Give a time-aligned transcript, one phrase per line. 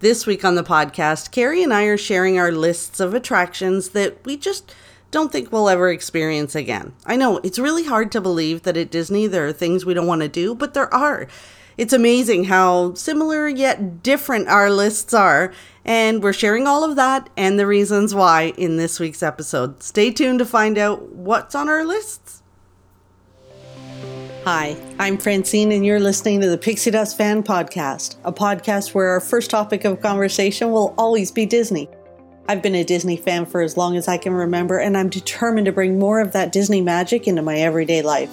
[0.00, 4.22] This week on the podcast, Carrie and I are sharing our lists of attractions that
[4.26, 4.74] we just
[5.10, 6.92] don't think we'll ever experience again.
[7.06, 10.06] I know it's really hard to believe that at Disney there are things we don't
[10.06, 11.28] want to do, but there are.
[11.78, 17.30] It's amazing how similar yet different our lists are, and we're sharing all of that
[17.34, 19.82] and the reasons why in this week's episode.
[19.82, 22.42] Stay tuned to find out what's on our lists.
[24.46, 29.08] Hi, I'm Francine, and you're listening to the Pixie Dust Fan Podcast, a podcast where
[29.08, 31.88] our first topic of conversation will always be Disney.
[32.48, 35.64] I've been a Disney fan for as long as I can remember, and I'm determined
[35.66, 38.30] to bring more of that Disney magic into my everyday life.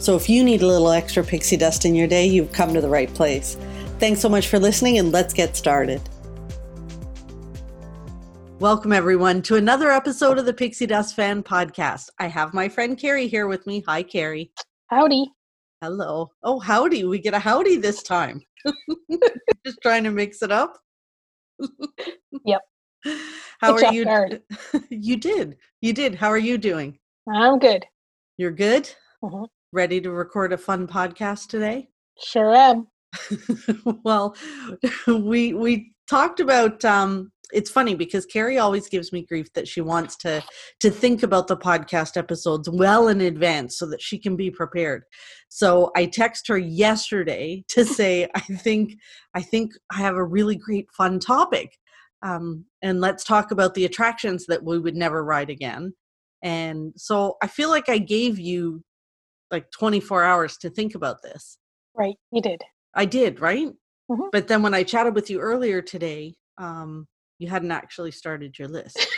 [0.00, 2.80] So if you need a little extra pixie dust in your day, you've come to
[2.80, 3.56] the right place.
[4.00, 6.00] Thanks so much for listening, and let's get started.
[8.58, 12.08] Welcome, everyone, to another episode of the Pixie Dust Fan Podcast.
[12.18, 13.84] I have my friend Carrie here with me.
[13.86, 14.50] Hi, Carrie.
[14.88, 15.30] Howdy.
[15.82, 16.30] Hello.
[16.44, 17.02] Oh, howdy.
[17.02, 18.40] We get a howdy this time.
[19.66, 20.78] Just trying to mix it up.
[22.44, 22.60] Yep.
[23.60, 24.40] How Good are you?
[24.90, 25.56] You did.
[25.80, 26.14] You did.
[26.14, 27.00] How are you doing?
[27.28, 27.84] I'm good.
[28.38, 28.88] You're good?
[29.24, 29.48] Mhm.
[29.72, 31.88] Ready to record a fun podcast today?
[32.16, 32.86] Sure am.
[34.04, 34.36] well,
[35.08, 39.80] we we talked about um it's funny because Carrie always gives me grief that she
[39.80, 40.42] wants to
[40.80, 45.04] to think about the podcast episodes well in advance so that she can be prepared.
[45.48, 48.94] So I text her yesterday to say I think
[49.34, 51.76] I think I have a really great fun topic.
[52.22, 55.94] Um, and let's talk about the attractions that we would never ride again.
[56.42, 58.82] And so I feel like I gave you
[59.50, 61.58] like 24 hours to think about this.
[61.94, 62.62] Right, you did.
[62.94, 63.68] I did, right?
[64.10, 64.28] Mhm.
[64.32, 67.06] But then when I chatted with you earlier today, um,
[67.42, 68.96] you hadn't actually started your list.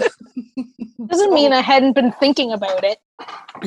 [1.06, 2.98] Doesn't mean I hadn't been thinking about it.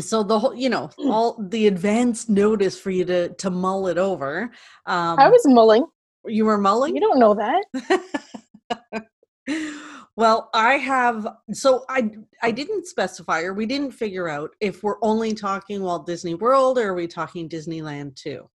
[0.03, 3.97] so the whole, you know, all the advance notice for you to to mull it
[3.97, 4.51] over.
[4.85, 5.85] Um, I was mulling.
[6.25, 6.95] you were mulling.
[6.95, 9.05] You don't know that.
[10.15, 11.27] well, I have.
[11.51, 16.07] So I I didn't specify, or we didn't figure out if we're only talking Walt
[16.07, 18.49] Disney World, or are we talking Disneyland too?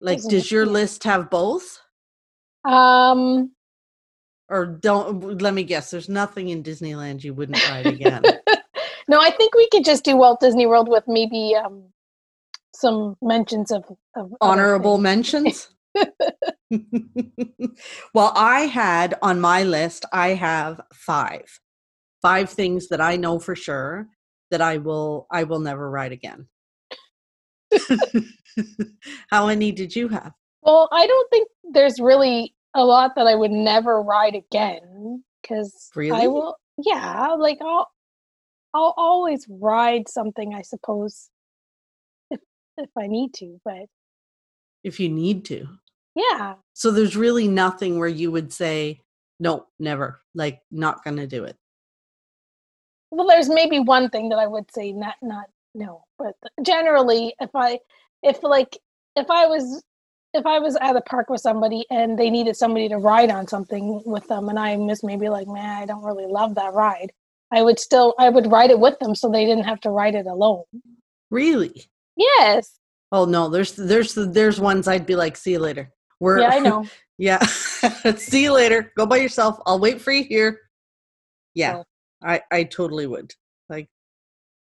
[0.00, 1.80] Like, Disney- does your list have both?
[2.66, 3.52] Um,
[4.48, 8.22] or don't let me guess there's nothing in disneyland you wouldn't ride again.
[9.08, 11.84] No, I think we could just do Walt Disney World with maybe um
[12.74, 13.84] some mentions of,
[14.16, 15.70] of honorable mentions?
[18.12, 21.60] Well i had on my list i have five.
[22.20, 24.08] Five things that i know for sure
[24.50, 26.48] that i will i will never ride again.
[29.30, 30.32] How many did you have?
[30.62, 35.90] Well, I don't think there's really a lot that I would never ride again because
[35.94, 36.24] Really?
[36.24, 36.56] I will.
[36.78, 37.88] Yeah, like I'll
[38.74, 41.30] I'll always ride something, I suppose,
[42.30, 42.40] if
[42.76, 43.60] if I need to.
[43.64, 43.86] But
[44.84, 45.66] if you need to
[46.14, 49.02] yeah, so there's really nothing where you would say
[49.38, 51.56] no never like not gonna do it
[53.10, 57.50] well, there's maybe one thing that I would say not not no, but generally, if
[57.54, 57.80] I
[58.22, 58.78] if like
[59.14, 59.82] if I was
[60.36, 63.46] if I was at a park with somebody and they needed somebody to ride on
[63.48, 67.12] something with them, and I was maybe like, man, I don't really love that ride.
[67.52, 70.14] I would still I would ride it with them so they didn't have to ride
[70.14, 70.64] it alone.
[71.30, 72.78] really Yes.
[73.12, 75.92] Oh no, there's there's there's ones I'd be like, see you later.
[76.18, 76.86] We're Yeah, I know.
[77.18, 77.44] yeah.
[78.16, 78.92] see you later.
[78.96, 79.58] Go by yourself.
[79.66, 80.60] I'll wait for you here.
[81.54, 81.74] Yeah.
[81.74, 81.84] So-
[82.22, 83.34] I I totally would.
[83.68, 83.88] Like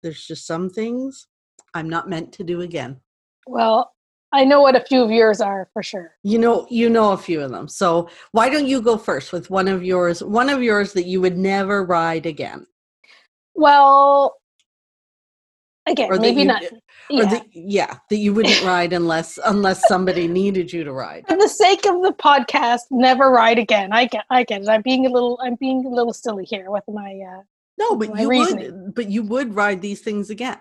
[0.03, 1.29] there's just some things
[1.75, 3.01] I'm not meant to do again.
[3.47, 3.93] Well,
[4.37, 6.13] I know what a few of yours are for sure.
[6.23, 7.69] You know you know a few of them.
[7.69, 11.21] So why don't you go first with one of yours one of yours that you
[11.23, 12.67] would never ride again?
[13.55, 14.37] Well,
[15.87, 16.63] again, Or maybe you- not.
[17.09, 17.25] Yeah.
[17.27, 21.25] that, yeah, that you wouldn't ride unless unless somebody needed you to ride.
[21.29, 23.93] For the sake of the podcast, never ride again.
[23.93, 24.69] I get, I get it.
[24.69, 27.21] I'm being a little, I'm being a little silly here with my.
[27.33, 27.43] uh
[27.79, 28.73] No, but you reasoning.
[28.73, 30.59] would but you would ride these things again.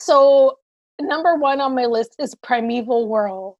[0.00, 0.58] So
[1.00, 3.58] number one on my list is Primeval Whirl,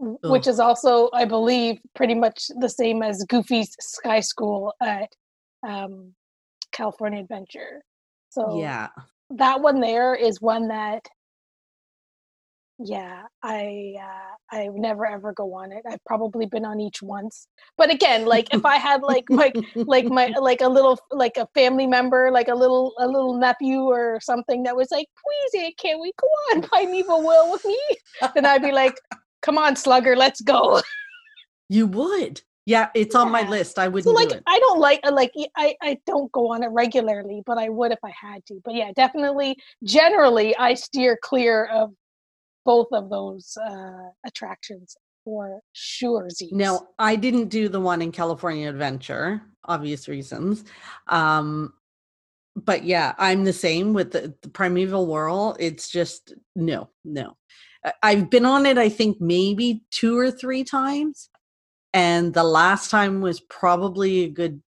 [0.00, 5.10] w- which is also, I believe, pretty much the same as Goofy's Sky School at
[5.66, 6.14] um,
[6.72, 7.82] California Adventure.
[8.30, 8.88] So Yeah.
[9.30, 11.06] that one there is one that
[12.78, 17.48] yeah i uh i never ever go on it i've probably been on each once
[17.78, 21.48] but again like if i had like my like my like a little like a
[21.54, 25.06] family member like a little a little nephew or something that was like
[25.52, 27.80] please can we go on primeval whirl with me
[28.34, 29.00] then i'd be like
[29.40, 30.80] come on slugger let's go
[31.68, 32.42] You would.
[32.66, 33.78] Yeah, it's on my list.
[33.78, 36.68] I wouldn't so like do i don't like uh, like I don't go on it
[36.68, 41.66] regularly but i would if i had to but yeah definitely generally i steer clear
[41.66, 41.92] of
[42.66, 44.96] both of those uh attractions
[45.26, 46.28] for sure.
[46.52, 50.64] Now, I didn't do the one in California Adventure, obvious reasons.
[51.08, 51.72] Um,
[52.54, 55.56] but yeah, I'm the same with the, the Primeval Whirl.
[55.58, 57.36] It's just no, no.
[58.02, 61.28] I've been on it, I think maybe two or three times.
[61.92, 64.62] And the last time was probably a good,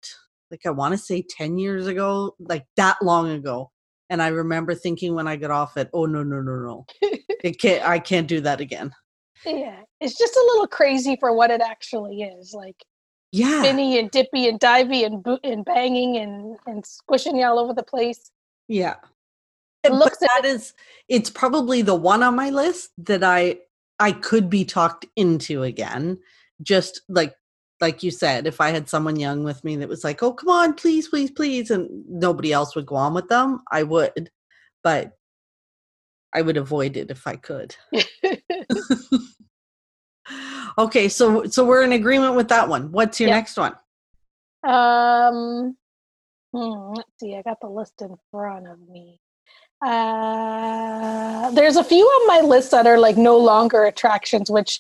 [0.52, 3.72] like I want to say 10 years ago, like that long ago.
[4.10, 6.86] And I remember thinking when I got off it, oh no, no, no, no.
[7.44, 8.94] it can't I can't do that again.
[9.46, 9.80] Yeah.
[10.02, 12.54] It's just a little crazy for what it actually is.
[12.54, 12.84] Like
[13.32, 13.62] yeah.
[13.62, 17.74] spinny and dippy and divey and boot and banging and, and squishing you all over
[17.74, 18.32] the place.
[18.68, 18.96] Yeah.
[19.84, 20.74] It looks but that is
[21.08, 23.60] it's probably the one on my list that I
[24.00, 26.20] I could be talked into again.
[26.62, 27.36] Just like
[27.80, 30.50] like you said, if I had someone young with me that was like, "Oh, come
[30.50, 34.32] on, please, please, please," and nobody else would go on with them, I would,
[34.84, 35.18] but
[36.38, 37.76] I would avoid it if I could.
[40.78, 42.92] okay, so so we're in agreement with that one.
[42.92, 43.38] What's your yep.
[43.38, 43.74] next one?
[44.64, 45.76] Um,
[46.54, 47.36] hmm, let's see.
[47.36, 49.20] I got the list in front of me.
[49.84, 54.80] Uh, there's a few on my list that are like no longer attractions, which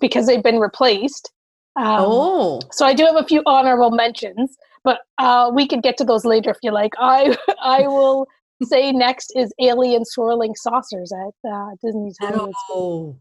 [0.00, 1.32] because they've been replaced.
[1.74, 5.96] Um, oh, so I do have a few honorable mentions, but uh, we could get
[5.96, 6.92] to those later if you like.
[7.00, 8.28] I I will
[8.64, 12.52] say next is alien swirling saucers at uh, Disney's Hollywood.
[12.70, 13.16] Oh,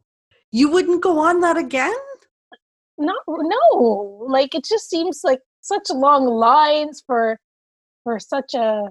[0.52, 1.94] you wouldn't go on that again?
[2.98, 4.26] No, no.
[4.28, 7.38] Like it just seems like such long lines for
[8.04, 8.84] for such a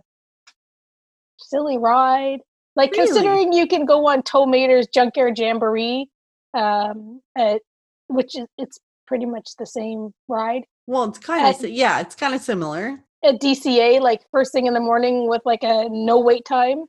[1.38, 2.40] silly ride.
[2.76, 3.06] Like really?
[3.06, 6.08] considering you can go on Tow Mater's Junkyard Jamboree,
[6.54, 7.62] um, at,
[8.08, 10.62] which is it's pretty much the same ride.
[10.86, 13.00] Well, it's kind of yeah, it's kind of similar.
[13.24, 16.84] At DCA, like first thing in the morning with like a no wait time,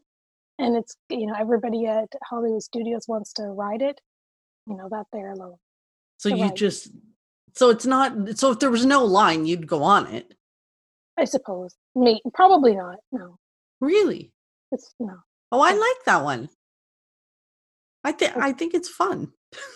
[0.60, 4.02] and it's you know everybody at Hollywood Studios wants to ride it.
[4.68, 5.56] You know that there alone.
[6.18, 6.56] So you ride.
[6.56, 6.92] just
[7.54, 10.34] so it's not so if there was no line, you'd go on it.
[11.18, 11.76] I suppose.
[11.96, 12.98] Me, probably not.
[13.12, 13.38] No.
[13.80, 14.34] Really?
[14.72, 15.16] It's no.
[15.52, 16.50] Oh, I like that one.
[18.04, 19.32] I think I think it's fun.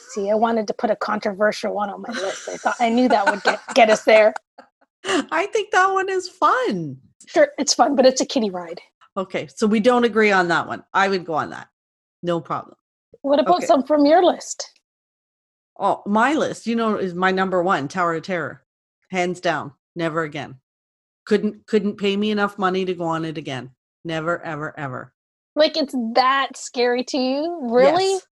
[0.09, 2.49] See, I wanted to put a controversial one on my list.
[2.49, 4.33] I thought I knew that would get get us there.
[5.31, 6.97] I think that one is fun.
[7.27, 8.79] Sure, it's fun, but it's a kiddie ride.
[9.17, 10.83] Okay, so we don't agree on that one.
[10.93, 11.67] I would go on that.
[12.21, 12.75] No problem.
[13.21, 13.65] What about okay.
[13.65, 14.71] some from your list?
[15.79, 18.63] Oh, my list, you know, is my number one, Tower of Terror.
[19.11, 19.71] Hands down.
[19.95, 20.55] Never again.
[21.25, 23.71] Couldn't couldn't pay me enough money to go on it again.
[24.05, 25.13] Never, ever, ever.
[25.55, 27.59] Like it's that scary to you?
[27.63, 28.11] Really?
[28.11, 28.27] Yes.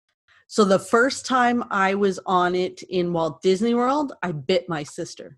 [0.47, 4.83] So the first time I was on it in Walt Disney World, I bit my
[4.83, 5.37] sister.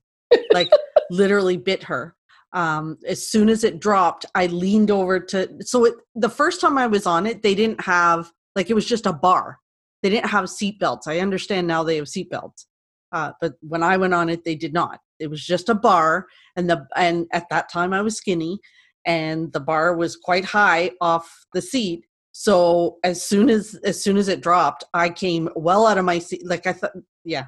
[0.51, 0.69] Like
[1.09, 2.15] literally bit her.
[2.53, 6.77] Um, as soon as it dropped, I leaned over to so it, the first time
[6.77, 9.59] I was on it, they didn't have like it was just a bar.
[10.01, 11.07] They didn't have seat belts.
[11.07, 12.65] I understand now they have seat belts.
[13.11, 14.99] Uh, but when I went on it, they did not.
[15.19, 18.59] It was just a bar, and the and at that time I was skinny,
[19.05, 24.15] and the bar was quite high off the seat so as soon as as soon
[24.15, 26.91] as it dropped i came well out of my seat like i thought
[27.23, 27.45] yeah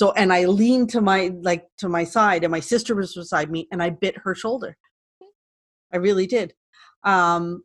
[0.00, 3.50] so and i leaned to my like to my side and my sister was beside
[3.50, 4.74] me and i bit her shoulder
[5.92, 6.54] i really did
[7.04, 7.62] um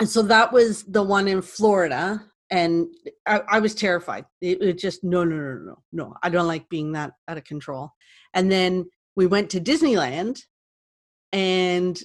[0.00, 2.86] and so that was the one in florida and
[3.26, 6.66] i, I was terrified it, it just no no no no no i don't like
[6.70, 7.90] being that out of control
[8.32, 10.40] and then we went to disneyland
[11.34, 12.02] and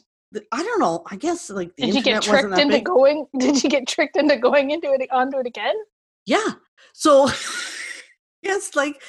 [0.52, 1.04] I don't know.
[1.10, 2.86] I guess like did you get tricked into big.
[2.86, 3.26] going?
[3.40, 5.74] Did you get tricked into going into it onto it again?
[6.26, 6.52] Yeah.
[6.94, 7.30] So
[8.42, 9.02] yes, like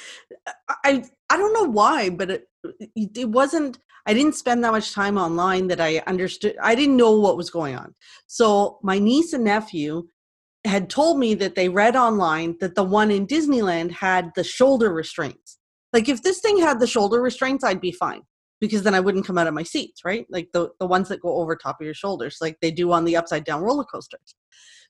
[0.47, 0.51] uh,
[0.83, 2.47] I I don't know why, but it
[2.95, 3.79] it wasn't.
[4.05, 6.55] I didn't spend that much time online that I understood.
[6.61, 7.93] I didn't know what was going on.
[8.27, 10.07] So my niece and nephew
[10.65, 14.91] had told me that they read online that the one in Disneyland had the shoulder
[14.91, 15.57] restraints.
[15.93, 18.21] Like if this thing had the shoulder restraints, I'd be fine
[18.59, 20.25] because then I wouldn't come out of my seats, right?
[20.29, 23.05] Like the, the ones that go over top of your shoulders, like they do on
[23.05, 24.35] the upside down roller coasters.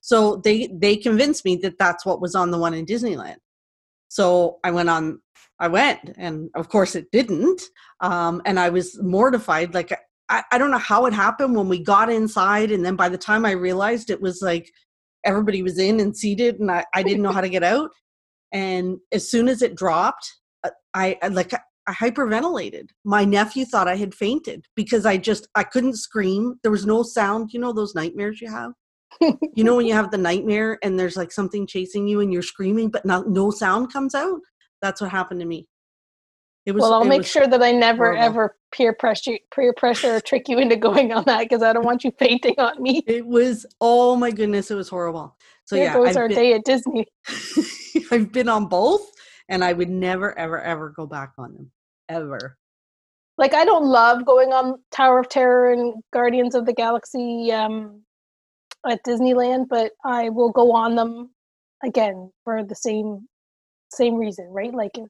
[0.02, 3.38] So they they convinced me that that's what was on the one in Disneyland.
[4.10, 5.22] So I went on,
[5.60, 7.62] I went, and of course it didn't.
[8.02, 9.74] Um, and I was mortified.
[9.74, 9.94] Like
[10.30, 13.18] I, I don't know how it happened when we got inside, and then by the
[13.18, 14.70] time I realized it was like
[15.26, 17.92] everybody was in and seated, and I, I didn't know how to get out.
[18.52, 20.28] And as soon as it dropped,
[20.64, 22.90] uh, I, I like I hyperventilated.
[23.04, 26.60] My nephew thought I had fainted because I just I couldn't scream.
[26.64, 27.52] There was no sound.
[27.54, 28.74] You know those nightmares you have.
[29.22, 32.42] You know when you have the nightmare and there's like something chasing you and you're
[32.42, 34.40] screaming but not no sound comes out.
[34.82, 35.68] That's what happened to me.
[36.66, 36.82] It was.
[36.82, 38.24] Well, I'll make sure that I never horrible.
[38.24, 41.86] ever peer pressure peer pressure or trick you into going on that because I don't
[41.86, 43.04] want you fainting on me.
[43.08, 45.36] It was oh my goodness, it was horrible.
[45.66, 47.06] So there yeah, goes I've our been, day at Disney.
[48.12, 49.10] I've been on both
[49.50, 51.72] and I would never, ever, ever go back on them.
[52.08, 52.58] Ever.
[53.38, 58.02] Like I don't love going on Tower of Terror and Guardians of the Galaxy um,
[58.88, 61.32] at Disneyland, but I will go on them
[61.84, 63.28] again for the same
[63.92, 64.74] same reason, right?
[64.74, 65.08] Like if,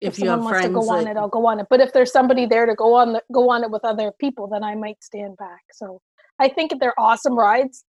[0.00, 1.66] if, If, you someone have wants to go on it, I'll go on it.
[1.68, 4.46] But if there's somebody there to go on the, go on it with other people,
[4.46, 5.60] then I might stand back.
[5.72, 6.00] So
[6.38, 7.84] I think they're awesome rides.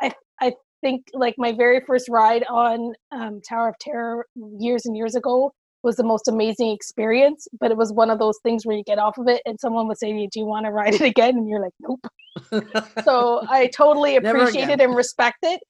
[0.00, 4.26] I I think like my very first ride on um, Tower of Terror
[4.58, 7.48] years and years ago was the most amazing experience.
[7.58, 9.88] But it was one of those things where you get off of it and someone
[9.88, 12.06] would say to you, "Do you want to ride it again?" And you're like, "Nope."
[13.04, 15.60] So I totally appreciate it and respect it.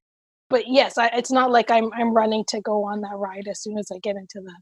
[0.49, 3.63] But yes, I, it's not like I'm I'm running to go on that ride as
[3.63, 4.55] soon as I get into the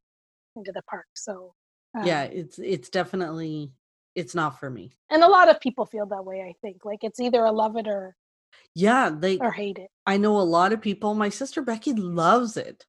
[0.54, 1.06] into the park.
[1.14, 1.54] So
[1.98, 3.72] um, yeah, it's it's definitely
[4.14, 4.92] it's not for me.
[5.10, 6.42] and a lot of people feel that way.
[6.42, 8.14] I think like it's either a love it or
[8.74, 9.88] Yeah, they or hate it.
[10.06, 11.14] I know a lot of people.
[11.14, 12.84] My sister Becky loves it,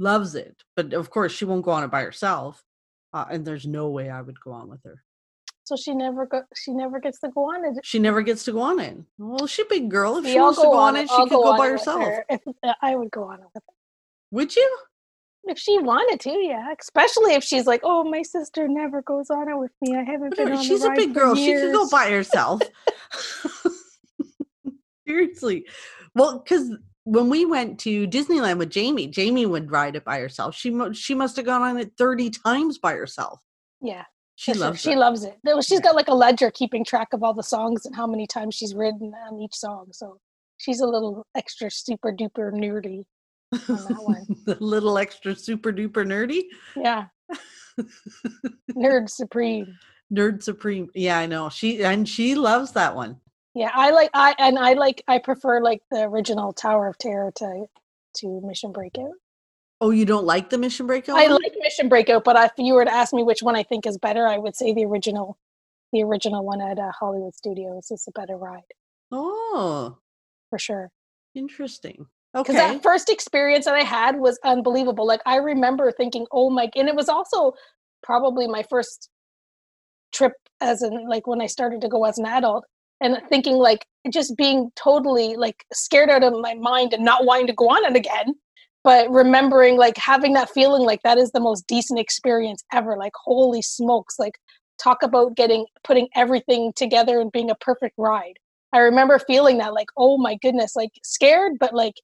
[0.00, 2.64] loves it, but of course she won't go on it by herself.
[3.12, 5.02] Uh, and there's no way I would go on with her.
[5.64, 6.42] So she never go.
[6.56, 7.78] She never gets to go on it.
[7.84, 8.96] She never gets to go on it.
[9.18, 10.16] Well, she a big girl.
[10.16, 11.58] If See, she I'll wants to go go on it, she I'll could go on
[11.58, 12.02] by herself.
[12.02, 12.24] her
[12.64, 13.74] uh, I would go on it with her
[14.32, 14.78] Would you?
[15.44, 16.30] if she wanted to.
[16.30, 19.96] Yeah, especially if she's like, "Oh, my sister never goes on it with me.
[19.96, 21.34] I haven't been on She's a big girl.
[21.34, 22.60] She could go by herself.
[25.06, 25.66] Seriously.
[26.14, 26.70] Well, because
[27.04, 30.54] when we went to Disneyland with Jamie, Jamie would ride it by herself.
[30.54, 33.40] She she must have gone on it thirty times by herself.
[33.80, 34.04] Yeah,
[34.36, 34.92] She loves She it.
[34.92, 35.38] She loves it.
[35.62, 38.54] She's got like a ledger keeping track of all the songs and how many times
[38.54, 39.86] she's ridden on each song.
[39.92, 40.18] So
[40.58, 43.04] she's a little extra super duper nerdy.
[43.52, 44.26] on that one.
[44.46, 46.42] the little extra super duper nerdy.
[46.76, 47.06] Yeah,
[48.72, 49.78] nerd supreme.
[50.12, 50.90] Nerd supreme.
[50.94, 51.48] Yeah, I know.
[51.48, 53.20] She and she loves that one.
[53.54, 57.32] Yeah, I like I and I like I prefer like the original Tower of Terror
[57.36, 57.66] to
[58.16, 59.12] to Mission Breakout.
[59.80, 61.16] Oh, you don't like the Mission Breakout?
[61.18, 63.86] I like Mission Breakout, but if you were to ask me which one I think
[63.86, 65.38] is better, I would say the original,
[65.92, 68.60] the original one at uh, Hollywood Studios is a better ride
[69.10, 69.96] Oh,
[70.50, 70.90] for sure.
[71.34, 72.06] interesting.
[72.36, 72.52] Okay.
[72.52, 75.06] Because that first experience that I had was unbelievable.
[75.06, 77.54] Like I remember thinking, "Oh my!" And it was also
[78.04, 79.08] probably my first
[80.12, 82.64] trip as in like when I started to go as an adult,
[83.00, 87.46] and thinking like just being totally like scared out of my mind and not wanting
[87.48, 88.34] to go on it again.
[88.82, 92.96] But remembering like having that feeling like that is the most decent experience ever.
[92.96, 94.18] Like holy smokes!
[94.18, 94.34] Like
[94.82, 98.38] talk about getting putting everything together and being a perfect ride.
[98.72, 101.94] I remember feeling that like, oh my goodness, like scared, but like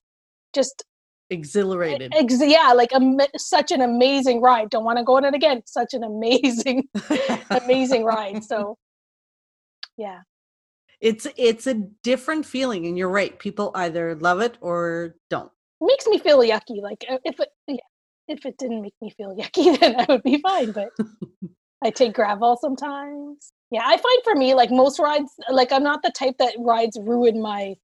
[0.55, 0.85] just
[1.29, 2.13] Exhilarated.
[2.15, 4.71] ex- yeah, like am- such an amazing ride.
[4.71, 5.63] Don't want to go on it again.
[5.67, 6.89] Such an amazing,
[7.51, 8.45] amazing ride.
[8.45, 8.77] So,
[9.97, 10.21] yeah,
[11.01, 13.39] it's it's a different feeling, and you're right.
[13.39, 15.51] People either love it or don't.
[15.81, 16.83] it makes me feel yucky.
[16.83, 17.77] Like uh, if it, yeah,
[18.29, 20.73] if it didn't make me feel yucky, then I would be fine.
[20.73, 20.91] But
[21.85, 23.53] I take Gravol sometimes.
[23.71, 26.99] Yeah, I find for me, like most rides, like I'm not the type that rides
[27.03, 27.75] ruin my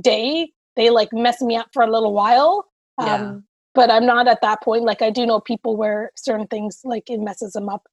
[0.00, 0.52] day.
[0.76, 2.66] They like mess me up for a little while.
[2.98, 3.34] Um, Yeah.
[3.74, 4.84] But I'm not at that point.
[4.84, 7.86] Like I do know people where certain things like it messes them up.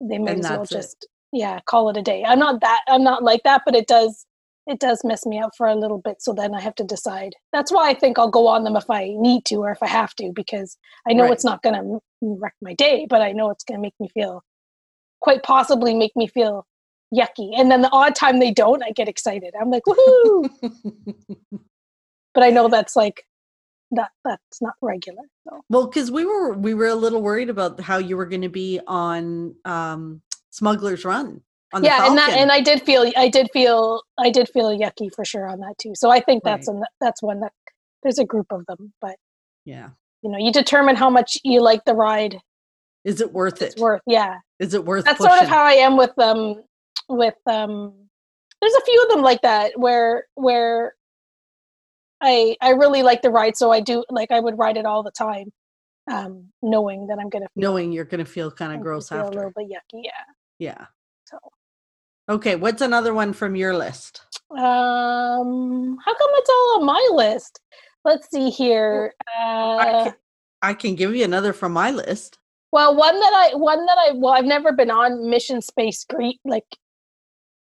[0.00, 2.24] They may And as well just yeah call it a day.
[2.26, 2.80] I'm not that.
[2.88, 3.62] I'm not like that.
[3.64, 4.26] But it does
[4.66, 6.20] it does mess me up for a little bit.
[6.20, 7.34] So then I have to decide.
[7.52, 9.86] That's why I think I'll go on them if I need to or if I
[9.86, 10.76] have to because
[11.08, 11.32] I know Right.
[11.32, 14.08] it's not going to wreck my day, but I know it's going to make me
[14.08, 14.42] feel
[15.20, 16.66] quite possibly make me feel
[17.14, 17.52] yucky.
[17.56, 19.54] And then the odd time they don't, I get excited.
[19.60, 20.50] I'm like, woohoo!
[22.34, 23.22] but I know that's like
[23.92, 25.22] that that's not regular.
[25.48, 28.42] So well, because we were we were a little worried about how you were going
[28.42, 30.22] to be on um,
[30.56, 34.30] Smuggler's Run on the yeah, and that and I did feel I did feel I
[34.30, 35.92] did feel yucky for sure on that too.
[35.94, 37.52] So I think that's an, that's one that
[38.02, 39.16] there's a group of them, but
[39.64, 39.90] yeah.
[40.22, 42.40] you know, you determine how much you like the ride.
[43.04, 43.74] Is it worth it?
[43.78, 44.38] Worth yeah.
[44.58, 45.04] Is it worth it?
[45.06, 45.30] that's pushing?
[45.30, 46.62] sort of how I am with um
[47.08, 47.92] with um
[48.60, 50.94] there's a few of them like that where where
[52.22, 55.02] I I really like the ride so I do like I would ride it all
[55.02, 55.52] the time
[56.10, 59.28] um knowing that I'm gonna feel, Knowing you're going to feel kind of gross feel
[59.28, 60.12] a little bit yucky yeah
[60.58, 60.86] Yeah.
[61.24, 61.38] so
[62.28, 62.56] Okay.
[62.56, 64.22] What's another one from your list?
[64.52, 67.58] um how come it's all on my list
[68.04, 70.14] let's see here I uh can,
[70.62, 72.38] I can give you another from my list.
[72.70, 76.38] well one that I one that I well I've never been on Mission Space Green
[76.44, 76.64] like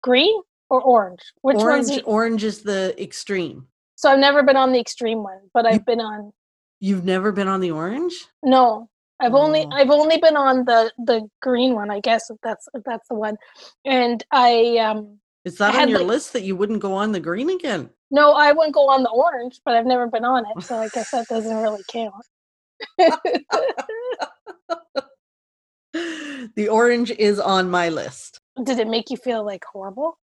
[0.01, 0.33] green
[0.69, 1.87] or orange which orange.
[1.89, 3.67] one's the, Orange is the extreme.
[3.95, 6.31] so I've never been on the extreme one but I've been on
[6.79, 8.13] You've never been on the orange?
[8.43, 8.89] No,
[9.21, 9.69] I've only Oh.
[9.71, 13.15] I've only been on the the green one, I guess if that's if that's the
[13.15, 13.37] one.
[13.85, 17.49] And I um Is that on your list that you wouldn't go on the green
[17.49, 17.89] again?
[18.11, 20.89] no, I wouldn't go on the orange, but I've never been on it, so I
[20.89, 22.13] guess that doesn't really count.
[26.55, 28.39] the orange is on my list.
[28.63, 30.17] Did it make you feel like horrible?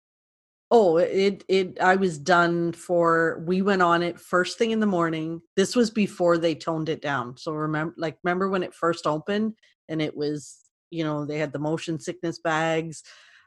[0.70, 4.86] Oh, it it I was done for we went on it first thing in the
[4.86, 5.40] morning.
[5.56, 7.38] This was before they toned it down.
[7.38, 9.54] So remember like remember when it first opened
[9.88, 10.58] and it was,
[10.90, 13.02] you know, they had the motion sickness bags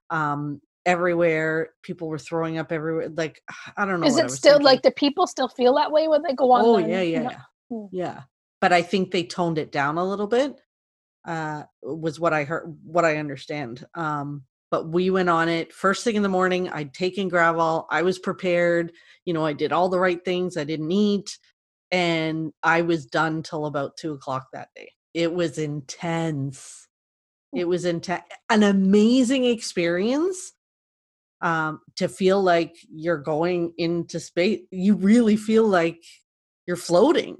[0.09, 1.69] um everywhere.
[1.83, 3.09] People were throwing up everywhere.
[3.09, 3.39] Like
[3.77, 4.07] I don't know.
[4.07, 4.65] Is it still thinking.
[4.65, 6.63] like do people still feel that way when they go on?
[6.65, 7.41] Oh yeah, yeah, yeah.
[7.69, 7.85] Hmm.
[7.91, 8.21] Yeah.
[8.61, 10.59] But I think they toned it down a little bit.
[11.23, 13.85] Uh was what I heard what I understand.
[13.93, 16.69] Um but we went on it first thing in the morning.
[16.69, 17.85] I'd taken Gravol.
[17.91, 18.93] I was prepared.
[19.25, 20.57] You know, I did all the right things.
[20.57, 21.37] I didn't eat.
[21.91, 24.89] And I was done till about two o'clock that day.
[25.13, 26.87] It was intense.
[27.53, 28.23] It was intense.
[28.49, 30.53] An amazing experience
[31.41, 34.61] um, to feel like you're going into space.
[34.71, 36.01] You really feel like
[36.65, 37.37] you're floating.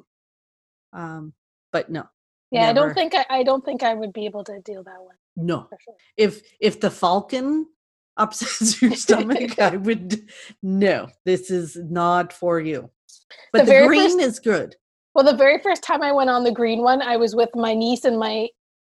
[0.92, 1.34] Um,
[1.72, 2.04] but no.
[2.52, 2.70] Yeah, never.
[2.70, 5.16] I don't think I, I don't think I would be able to deal that one.
[5.36, 5.68] No.
[5.70, 5.96] Sure.
[6.18, 7.68] If if the falcon
[8.18, 10.30] upsets your stomach, I would
[10.62, 11.08] no.
[11.26, 12.90] This is not for you.
[13.54, 14.76] But the, the green first, is good.
[15.14, 17.74] Well, the very first time I went on the green one, I was with my
[17.74, 18.48] niece and my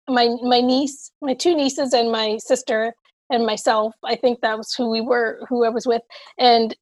[0.08, 2.94] my my niece, my two nieces and my sister
[3.30, 3.94] and myself.
[4.04, 6.02] I think that was who we were, who I was with.
[6.38, 6.74] And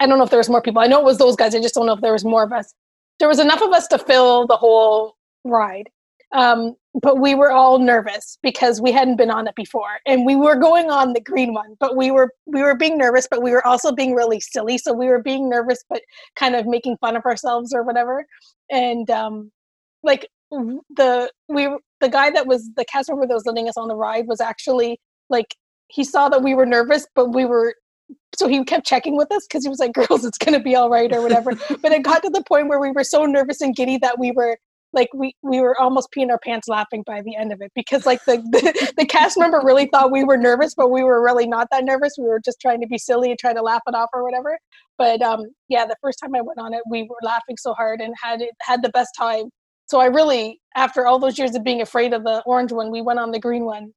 [0.00, 0.82] I don't know if there was more people.
[0.82, 1.54] I know it was those guys.
[1.54, 2.74] I just don't know if there was more of us.
[3.18, 5.88] There was enough of us to fill the whole ride.
[6.32, 10.00] Um, but we were all nervous because we hadn't been on it before.
[10.06, 13.28] And we were going on the green one but we were we were being nervous
[13.30, 14.78] but we were also being really silly.
[14.78, 16.02] So we were being nervous but
[16.36, 18.24] kind of making fun of ourselves or whatever.
[18.70, 19.50] And um
[20.02, 21.68] like the we
[22.00, 24.40] the guy that was the cast member that was letting us on the ride was
[24.40, 25.54] actually like
[25.88, 27.74] he saw that we were nervous but we were
[28.36, 30.74] so he kept checking with us because he was like girls it's going to be
[30.74, 31.52] all right or whatever.
[31.82, 34.32] But it got to the point where we were so nervous and giddy that we
[34.32, 34.58] were
[34.92, 38.06] like we we were almost peeing our pants laughing by the end of it because
[38.06, 41.46] like the, the, the cast member really thought we were nervous but we were really
[41.46, 42.14] not that nervous.
[42.18, 44.58] We were just trying to be silly and trying to laugh it off or whatever.
[44.96, 48.00] But um yeah the first time i went on it we were laughing so hard
[48.00, 49.50] and had it had the best time.
[49.86, 53.02] So i really after all those years of being afraid of the orange one we
[53.02, 53.92] went on the green one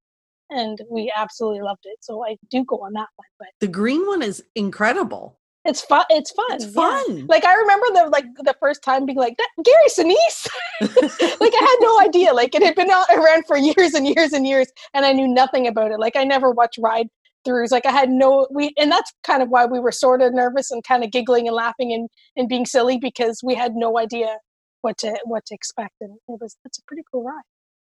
[0.49, 1.97] and we absolutely loved it.
[2.01, 6.05] So i do go on that one but the green one is incredible it's fun.
[6.09, 6.45] It's fun.
[6.51, 7.17] It's fun.
[7.17, 7.23] Yeah.
[7.27, 10.47] Like I remember the like the first time being like Gary Sinise.
[10.81, 12.33] like I had no idea.
[12.33, 15.27] Like it had been out, around for years and years and years, and I knew
[15.27, 15.99] nothing about it.
[15.99, 17.07] Like I never watched ride
[17.47, 17.71] throughs.
[17.71, 20.71] Like I had no we, and that's kind of why we were sort of nervous
[20.71, 24.37] and kind of giggling and laughing and and being silly because we had no idea
[24.81, 25.93] what to what to expect.
[26.01, 27.43] And it was it's a pretty cool ride.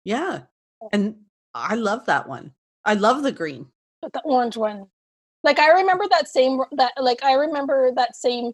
[0.03, 0.41] Yeah,
[0.91, 1.15] and
[1.53, 2.55] I love that one.
[2.83, 3.67] I love the green.
[4.01, 4.87] But the orange one
[5.43, 8.51] like I remember that same that like I remember that same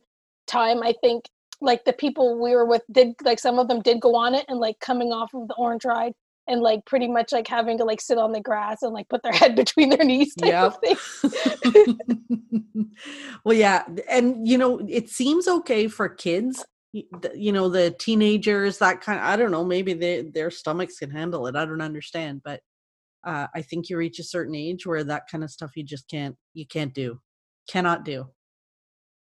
[0.47, 0.83] time.
[0.83, 1.25] I think
[1.61, 4.45] like the people we were with did like some of them did go on it
[4.47, 6.13] and like coming off of the orange ride
[6.47, 9.21] and like pretty much like having to like sit on the grass and like put
[9.23, 10.71] their head between their knees type yeah
[13.45, 18.99] well yeah and you know it seems okay for kids you know the teenagers that
[18.99, 22.41] kind of, i don't know maybe they, their stomachs can handle it i don't understand
[22.43, 22.61] but
[23.23, 26.09] uh, I think you reach a certain age where that kind of stuff you just
[26.09, 27.19] can't you can't do,
[27.69, 28.29] cannot do.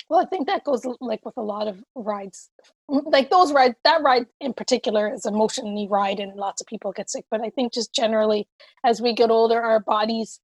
[0.10, 2.50] Well, I think that goes like with a lot of rides,
[2.88, 3.76] like those rides.
[3.84, 7.26] That ride in particular is a motiony ride, and lots of people get sick.
[7.30, 8.47] But I think just generally,
[8.86, 10.39] as we get older, our bodies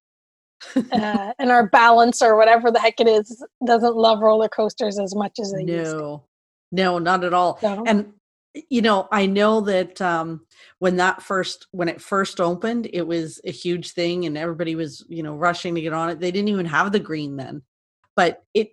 [0.75, 5.15] uh, and our balance, or whatever the heck it is, doesn't love roller coasters as
[5.15, 5.73] much as they no.
[5.73, 6.21] used to.
[6.73, 7.59] No, not at all.
[7.61, 7.83] No.
[7.87, 8.13] And
[8.69, 10.45] you know i know that um
[10.79, 15.03] when that first when it first opened it was a huge thing and everybody was
[15.09, 16.19] you know rushing to get on it.
[16.19, 17.63] They didn't even have the green then
[18.15, 18.69] but it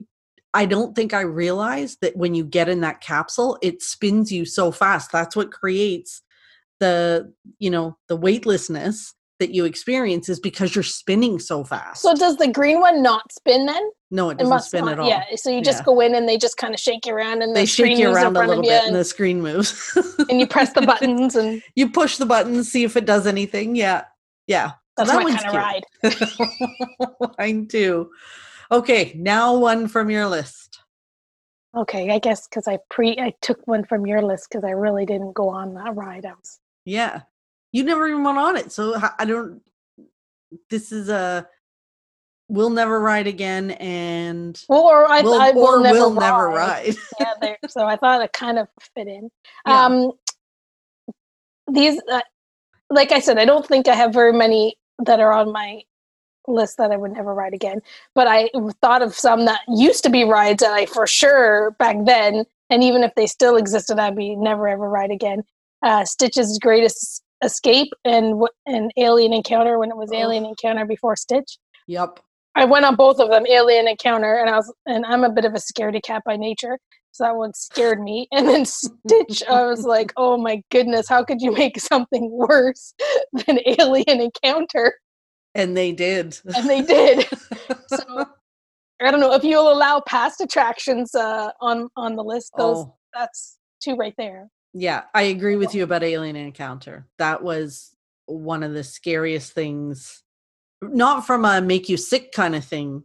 [0.53, 4.45] i don't think i realized that when you get in that capsule it spins you
[4.45, 5.13] so fast.
[5.13, 6.23] That's what creates
[6.79, 12.03] the you know the weightlessness that you experience is because you're spinning so fast.
[12.03, 13.91] So does the green one not spin then?
[14.13, 15.09] No, it doesn't it spin not, at all.
[15.09, 15.85] Yeah, so you just yeah.
[15.85, 18.11] go in and they just kind of shake you around and the they shake you
[18.11, 19.99] around a little bit and, and, the screen moves.
[20.29, 23.75] and you press the buttons and you push the buttons, see if it does anything.
[23.75, 24.05] Yeah,
[24.47, 24.73] yeah.
[24.97, 27.33] That's that my kind of ride.
[27.39, 28.11] Mine too.
[28.71, 30.81] Okay, now one from your list.
[31.75, 35.07] Okay, I guess because I pre I took one from your list because I really
[35.07, 36.27] didn't go on that ride.
[36.27, 37.23] I was yeah.
[37.73, 39.63] You never even went on it, so I don't.
[40.69, 41.47] This is a
[42.49, 46.31] we'll never ride again, and or I, we'll, I will or never we'll ride.
[46.31, 46.97] never ride.
[47.21, 49.31] yeah, there, so I thought it kind of fit in.
[49.67, 49.85] Yeah.
[49.87, 50.13] Um,
[51.73, 52.21] these, uh,
[52.91, 55.83] like I said, I don't think I have very many that are on my
[56.49, 57.81] list that I would never ride again.
[58.17, 58.51] But I
[58.83, 62.83] thought of some that used to be rides that I for sure back then, and
[62.83, 65.45] even if they still existed, I'd be never ever ride again
[65.83, 70.17] uh, Stitch's greatest escape and what and Alien Encounter when it was Oh.
[70.17, 71.59] Alien Encounter before Stitch.
[71.87, 72.21] Yep.
[72.55, 75.45] I went on both of them, Alien Encounter, and I was and I'm a bit
[75.45, 76.79] of a scaredy cat by nature,
[77.13, 78.29] so that one scared me.
[78.33, 82.95] And then Stitch, I was like, oh my goodness, how could you make something worse
[83.33, 84.95] than Alien Encounter?
[85.55, 86.39] And they did.
[86.55, 87.27] And they did.
[87.89, 88.27] So
[89.03, 92.53] I don't know if you'll allow past attractions uh, on on the list.
[92.57, 94.49] Those oh, that's two right there.
[94.73, 97.07] Yeah, I agree with you about Alien Encounter.
[97.19, 97.95] That was
[98.27, 100.23] one of the scariest things.
[100.83, 103.05] Not from a make you sick kind of thing,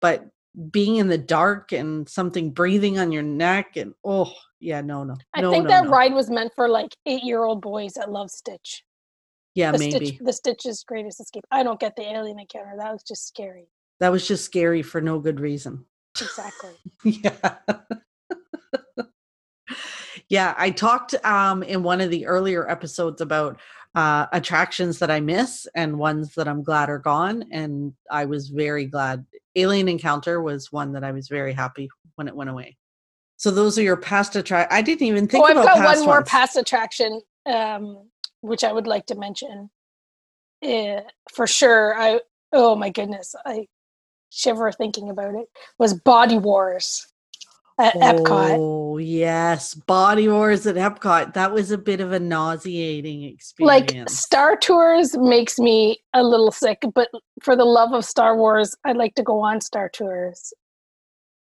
[0.00, 0.26] but
[0.70, 5.16] being in the dark and something breathing on your neck and oh yeah, no, no.
[5.34, 5.90] I no, think no, that no.
[5.90, 8.84] ride was meant for like eight year old boys that love Stitch.
[9.54, 10.06] Yeah, the maybe.
[10.06, 11.44] Stitch, the Stitch's greatest escape.
[11.50, 12.74] I don't get the alien encounter.
[12.78, 13.68] That was just scary.
[13.98, 15.86] That was just scary for no good reason.
[16.20, 16.74] Exactly.
[17.04, 17.58] yeah.
[20.30, 23.60] Yeah, I talked um in one of the earlier episodes about
[23.94, 28.48] uh attractions that I miss and ones that I'm glad are gone and I was
[28.48, 32.76] very glad Alien Encounter was one that I was very happy when it went away.
[33.36, 36.04] So those are your past attract I didn't even think oh, I've about got one
[36.04, 36.28] more ones.
[36.28, 38.08] past attraction, um,
[38.40, 39.70] which I would like to mention.
[40.62, 41.00] Uh,
[41.34, 42.20] for sure, I
[42.52, 43.66] oh my goodness, I
[44.30, 45.48] shiver thinking about it.
[45.78, 47.08] Was Body Wars
[47.80, 48.56] at Epcot.
[48.58, 51.34] Oh yes, Body Wars at Epcot.
[51.34, 53.94] That was a bit of a nauseating experience.
[53.94, 54.08] Like.
[54.08, 57.08] Star Tours makes me a little sick, but
[57.42, 60.52] for the love of Star Wars, I'd like to go on Star Tours.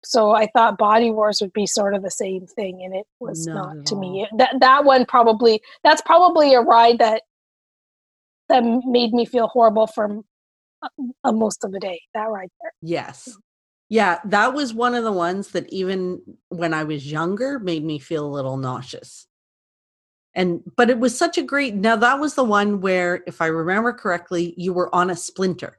[0.03, 3.45] So I thought Body Wars would be sort of the same thing, and it was
[3.45, 4.27] Not not, to me.
[4.37, 7.23] That that one probably that's probably a ride that
[8.49, 10.21] that made me feel horrible for
[10.81, 10.87] uh,
[11.23, 12.01] uh, most of the day.
[12.13, 12.71] That ride there.
[12.81, 13.37] Yes.
[13.91, 17.99] Yeah, that was one of the ones that even when I was younger made me
[17.99, 19.27] feel a little nauseous.
[20.33, 23.47] And but it was such a great now that was the one where if I
[23.47, 25.77] remember correctly you were on a splinter.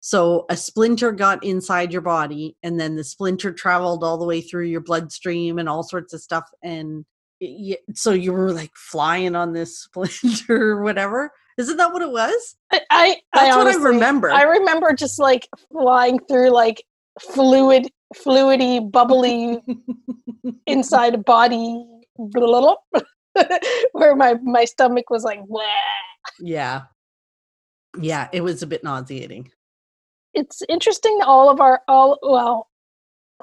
[0.00, 4.40] So a splinter got inside your body and then the splinter traveled all the way
[4.40, 7.04] through your bloodstream and all sorts of stuff and
[7.42, 11.30] y- so you were like flying on this splinter or whatever.
[11.58, 12.56] Isn't that what it was?
[12.72, 14.30] I, I That's what I remember.
[14.30, 16.82] I remember just like flying through like
[17.18, 19.60] fluid, fluidy, bubbly
[20.66, 21.84] inside a body,
[22.18, 22.74] blah, blah,
[23.34, 23.48] blah,
[23.92, 25.62] where my my stomach was like, Bleh.
[26.40, 26.82] yeah.
[28.00, 29.50] Yeah, it was a bit nauseating.
[30.34, 31.18] it's interesting.
[31.24, 32.68] All of our all well,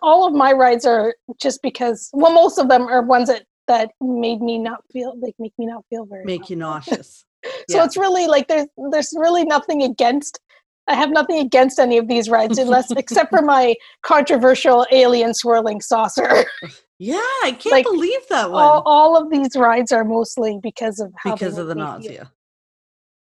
[0.02, 2.10] all of my rides are just because.
[2.14, 5.66] Well, most of them are ones that that made me not feel like make me
[5.66, 6.24] not feel very.
[6.26, 7.24] Make you nauseous.
[7.70, 7.86] So Yeah.
[7.86, 10.40] it's really like there's there's really nothing against.
[10.88, 15.82] I have nothing against any of these rides, unless except for my controversial alien swirling
[15.82, 16.46] saucer.
[17.00, 21.00] Yeah, I can't Like, believe that one all, all of these rides are mostly because
[21.00, 21.84] of how because of the feel.
[21.84, 22.32] nausea.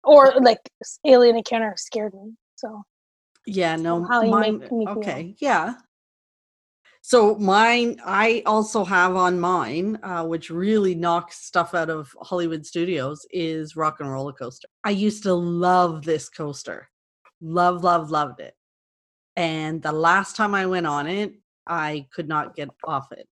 [0.03, 0.59] or like
[1.03, 2.33] alien encounter scared me.
[2.57, 2.83] So
[3.47, 4.59] Yeah, no, how mine.
[4.59, 4.97] make me feel.
[4.99, 5.73] okay, yeah.
[7.01, 12.65] So mine, I also have on mine, uh, which really knocks stuff out of Hollywood
[12.67, 14.67] Studios, is Rock and Roller Coaster.
[14.83, 16.87] I used to love this coaster,
[17.41, 18.55] love, love, loved it.
[19.35, 21.33] And the last time I went on it,
[21.67, 23.27] I could not get off it.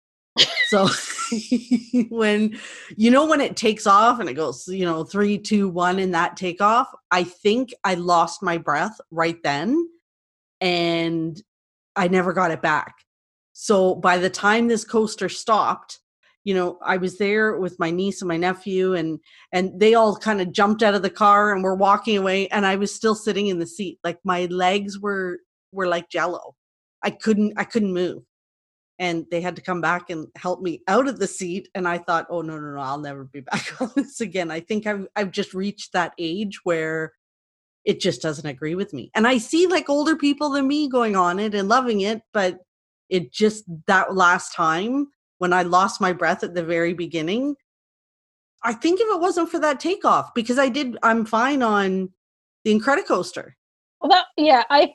[0.67, 0.87] So
[2.09, 2.59] when
[2.97, 6.11] you know when it takes off and it goes, you know, three, two, one, in
[6.11, 9.87] that takeoff, I think I lost my breath right then,
[10.59, 11.39] and
[11.95, 12.95] I never got it back.
[13.53, 15.99] So by the time this coaster stopped,
[16.43, 19.19] you know, I was there with my niece and my nephew, and
[19.51, 22.65] and they all kind of jumped out of the car and were walking away, and
[22.65, 25.39] I was still sitting in the seat, like my legs were
[25.71, 26.55] were like jello.
[27.03, 28.23] I couldn't I couldn't move.
[28.99, 31.97] And they had to come back and help me out of the seat and i
[31.97, 34.51] thought oh no no no i'll never be back on this again.
[34.51, 37.11] I think i've, I've just reached that age where
[37.85, 39.11] it just doesn't agree with me.
[39.15, 42.59] And i see like older people than me going on it and loving it but
[43.09, 45.07] it just that last time
[45.43, 47.55] when i lost my breath at the very beginning
[48.63, 52.09] i think if it wasn't for that takeoff because i did i'm fine on
[52.63, 53.51] the incredicoaster.
[54.01, 54.93] Well, that yeah, I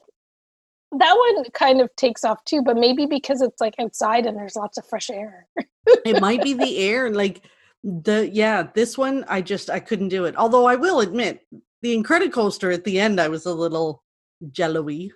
[0.92, 4.56] that one kind of takes off too, but maybe because it's like outside and there's
[4.56, 5.46] lots of fresh air.
[5.86, 7.42] it might be the air and like
[7.84, 10.36] the yeah this one i just i couldn't do it.
[10.36, 11.46] Although i will admit
[11.82, 14.02] the incredicoaster at the end i was a little
[14.50, 15.10] jello-y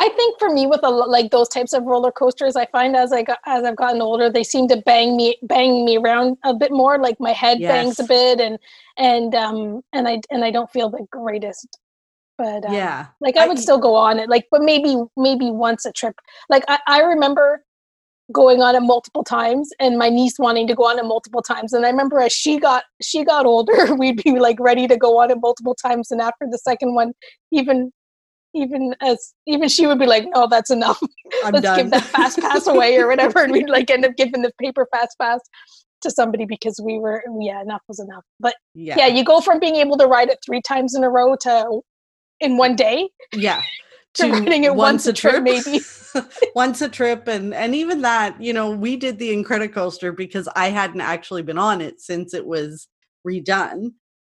[0.00, 3.12] I think for me with a, like those types of roller coasters, I find as
[3.12, 6.54] I got as I've gotten older, they seem to bang me bang me around a
[6.54, 6.98] bit more.
[6.98, 8.58] Like my head bangs a bit, and
[8.96, 11.78] and um and I and I don't feel the greatest.
[12.38, 14.30] But um, yeah like I I- would still go on it.
[14.30, 16.16] Like, but maybe maybe once a trip.
[16.48, 17.62] Like I I remember
[18.32, 21.72] going on it multiple times and my niece wanting to go on it multiple times
[21.72, 25.20] and i remember as she got she got older we'd be like ready to go
[25.20, 27.12] on it multiple times and after the second one
[27.50, 27.90] even
[28.54, 31.00] even as even she would be like no that's enough
[31.44, 31.78] I'm let's done.
[31.78, 34.86] give that fast pass away or whatever and we'd like end up giving the paper
[34.92, 35.40] fast pass
[36.02, 38.96] to somebody because we were yeah enough was enough but yeah.
[38.98, 41.80] yeah you go from being able to ride it three times in a row to
[42.40, 43.62] in one day yeah.
[44.14, 45.80] to riding it once a trip, maybe.
[46.56, 50.68] once a trip and and even that you know we did the incredicoaster because i
[50.68, 52.88] hadn't actually been on it since it was
[53.24, 53.92] redone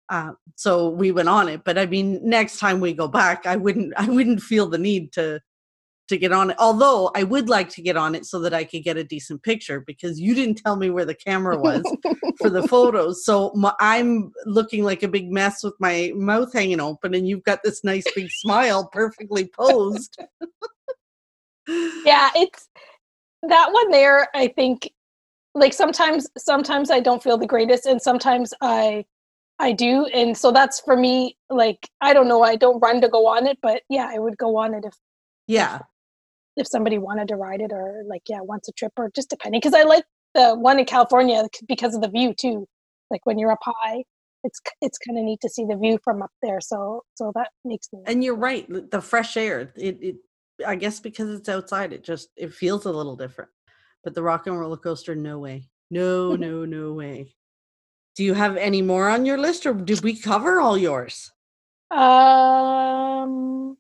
[0.10, 3.56] uh, so we went on it but i mean next time we go back i
[3.56, 5.40] wouldn't i wouldn't feel the need to
[6.08, 6.58] to get on it.
[6.60, 9.42] Although i would like to get on it so that i could get a decent
[9.42, 11.84] picture because you didn't tell me where the camera was
[12.38, 13.26] for the photos.
[13.26, 17.44] So my, i'm looking like a big mess with my mouth hanging open and you've
[17.44, 20.16] got this nice big smile perfectly posed.
[21.68, 22.70] Yeah it's
[23.50, 24.92] that one there i think
[25.54, 29.04] like sometimes sometimes i don't feel the greatest and sometimes i
[29.60, 33.10] i do and so that's for me like i don't know i don't run to
[33.10, 34.94] go on it but yeah i would go on it if
[35.48, 35.80] yeah.
[36.58, 39.60] if somebody wanted to ride it or like yeah once a trip or just depending
[39.60, 42.68] because i like the one in california because of the view too
[43.10, 44.04] like when you're up high
[44.46, 47.50] it's it's kind of neat to see the view from up there so so that
[47.66, 50.16] makes me and you're right the fresh air it, it
[50.66, 53.50] i guess because it's outside it just it feels a little different
[54.04, 57.34] but the rock and roller coaster no way no no no way
[58.16, 61.32] do you have any more on your list or did we cover all yours
[61.92, 63.78] Um,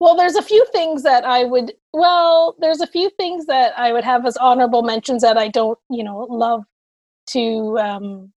[0.00, 3.92] well, there's a few things that I would, well, there's a few things that I
[3.92, 6.64] would have as honorable mentions that I don't, you know, love
[7.30, 8.32] to, um,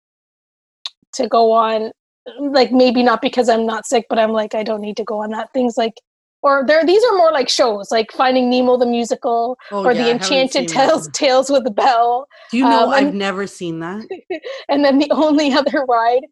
[1.14, 1.92] to go on.
[2.40, 5.22] Like maybe not because I'm not sick, but I'm like, I don't need to go
[5.24, 5.54] on that.
[5.54, 5.96] Things like,
[6.44, 10.04] or there, these are more like shows, like Finding Nemo the musical, oh or yeah,
[10.06, 12.28] the Enchanted seen that Tales, with the Belle.
[12.50, 14.06] do you know um, i've and- never seen that
[14.70, 16.26] and then the only other ride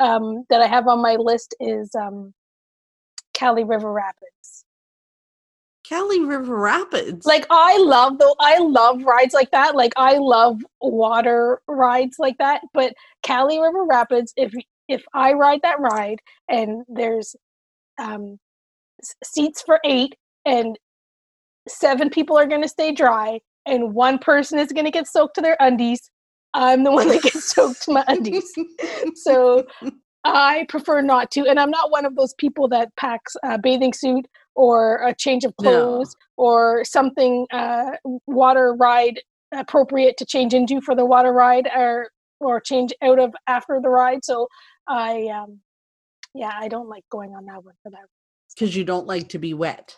[0.00, 2.32] um, that I have on my list is um,
[3.36, 4.64] Kali River Rapids.
[5.88, 9.74] kali river rapids Like I love though I love rides like that.
[9.74, 12.60] Like I love water rides like that.
[12.74, 12.92] But
[13.26, 14.52] Kali River Rapids, if
[14.88, 17.34] if I ride that ride and there's
[17.98, 18.38] um,
[19.24, 20.14] seats for eight
[20.46, 20.78] and
[21.68, 25.34] seven people are going to stay dry and one person is going to get soaked
[25.36, 26.10] to their undies,
[26.54, 28.52] I'm the one that gets soaked to my undies.
[29.14, 29.66] So
[30.24, 33.92] I prefer not to, and I'm not one of those people that packs a bathing
[33.92, 36.00] suit or a change of No.
[36.00, 37.92] clothes or something uh,
[38.26, 39.20] water ride
[39.52, 43.88] appropriate to change into for the water ride or or change out of after the
[43.88, 44.24] ride.
[44.24, 44.48] So
[44.88, 45.60] I, um,
[46.34, 48.06] yeah, I don't like going on that one for that.
[48.58, 49.96] Because you don't like to be wet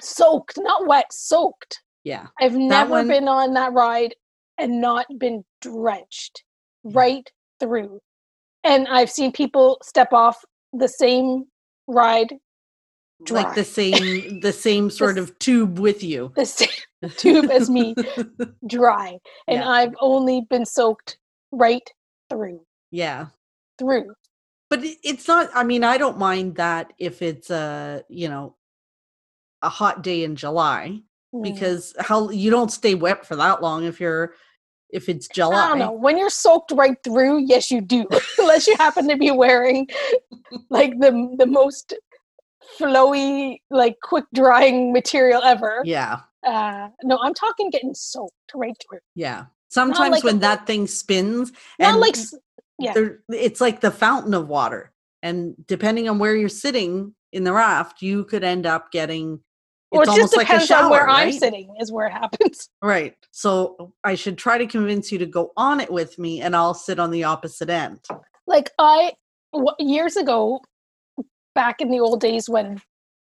[0.00, 1.80] Soaked, not wet, soaked.
[2.04, 4.14] yeah I've never one- been on that ride
[4.58, 6.42] and not been drenched
[6.84, 7.28] right
[7.60, 8.00] through.
[8.64, 10.38] And I've seen people step off
[10.72, 11.44] the same
[11.88, 12.32] ride,
[13.30, 16.68] like the same the same sort This- of tube with you the same
[17.16, 17.94] tube as me,
[18.66, 19.18] dry.
[19.48, 19.68] And Yeah.
[19.68, 21.18] I've only been soaked
[21.52, 21.88] right
[22.30, 22.64] through.
[22.90, 23.26] yeah
[23.78, 24.12] Through.
[24.72, 24.80] But
[25.10, 28.56] it's not i mean i don't mind that if it's a you know
[29.62, 31.00] a hot day in july
[31.34, 31.44] Mm.
[31.44, 34.34] because how you don't stay wet for that long if you're
[34.90, 35.56] if it's July.
[35.64, 35.92] I don't know.
[35.92, 38.06] When you're soaked right through, yes, you do.
[38.38, 39.88] Unless you happen to be wearing
[40.68, 41.94] like the the most
[42.78, 45.80] flowy, like quick drying material ever.
[45.84, 50.66] yeah uh no i'm talking getting soaked right through yeah sometimes like when bit- that
[50.66, 52.16] thing spins not and like
[52.82, 53.08] yeah.
[53.30, 54.92] it's like the fountain of water
[55.22, 59.40] and depending on where you're sitting in the raft you could end up getting
[59.90, 62.12] well it's it just almost like a shower on where i'm sitting is where it
[62.12, 62.68] happens.
[62.82, 63.14] Right.
[63.30, 66.74] So i should try to convince you to go on it with me and i'll
[66.74, 68.00] sit on the opposite end.
[68.46, 69.12] Like i
[69.52, 70.60] w- years ago
[71.54, 72.80] back in the old days when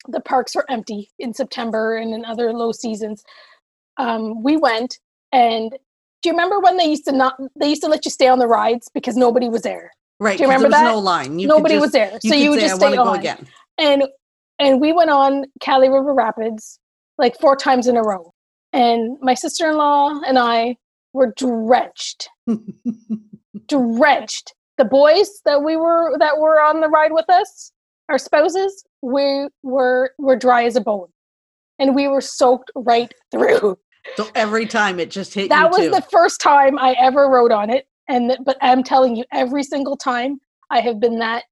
[0.08, 3.24] the parks were empty in september and in other low seasons
[3.98, 4.98] um we went
[5.34, 5.78] and
[6.21, 8.39] do you remember when they used to not they used to let you stay on
[8.39, 10.91] the rides because nobody was there right Do you remember there was that?
[10.91, 13.47] no line you nobody was there so you would say, just stay go on again
[13.77, 14.03] and
[14.60, 16.79] and we went on Kali River Rapids
[17.17, 18.34] like four times in a row.
[18.73, 20.77] And my sister-in-law and I
[21.13, 22.29] were drenched,
[23.67, 24.53] drenched.
[24.77, 27.71] The boys that we were that were on the ride with us,
[28.08, 31.08] our spouses, we were were dry as a bone,
[31.79, 33.77] and we were soaked right through.
[34.17, 35.91] So every time it just hit That was too.
[35.91, 39.98] the first time I ever wrote on it, and but I'm telling you, every single
[39.98, 41.45] time I have been that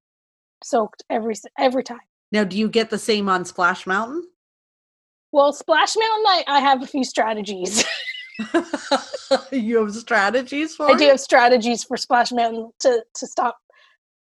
[0.63, 1.99] soaked every every time.
[2.31, 4.23] now do you get the same on splash mountain
[5.31, 7.85] Well, Splash Mountain, I, I have a few strategies.
[9.51, 13.57] you have strategies for I do have strategies for Splash Mountain to to stop.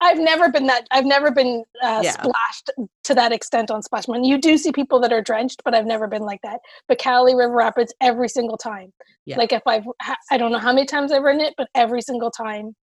[0.02, 0.88] I've never been that.
[0.92, 2.12] I've never been uh, Yeah.
[2.12, 2.70] splashed
[3.06, 4.26] to that extent on Splash Mountain.
[4.26, 6.60] You do see people that are drenched, but I've never been like that.
[6.88, 8.92] But Kali River Rapids, every single time.
[9.26, 9.38] Yeah.
[9.38, 9.86] Like if I've,
[10.32, 12.76] I don't know how many times I've ridden it, but every single time.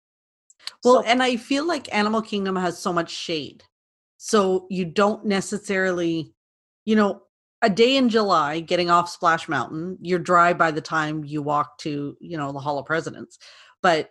[0.84, 3.63] Well, So- and I feel like Animal Kingdom has so much shade.
[4.17, 6.34] So you don't necessarily,
[6.86, 7.24] you know,
[7.63, 11.78] a day in July getting off Splash Mountain, you're dry by the time you walk
[11.80, 13.38] to, you know, the Hall of Presidents.
[13.84, 14.10] But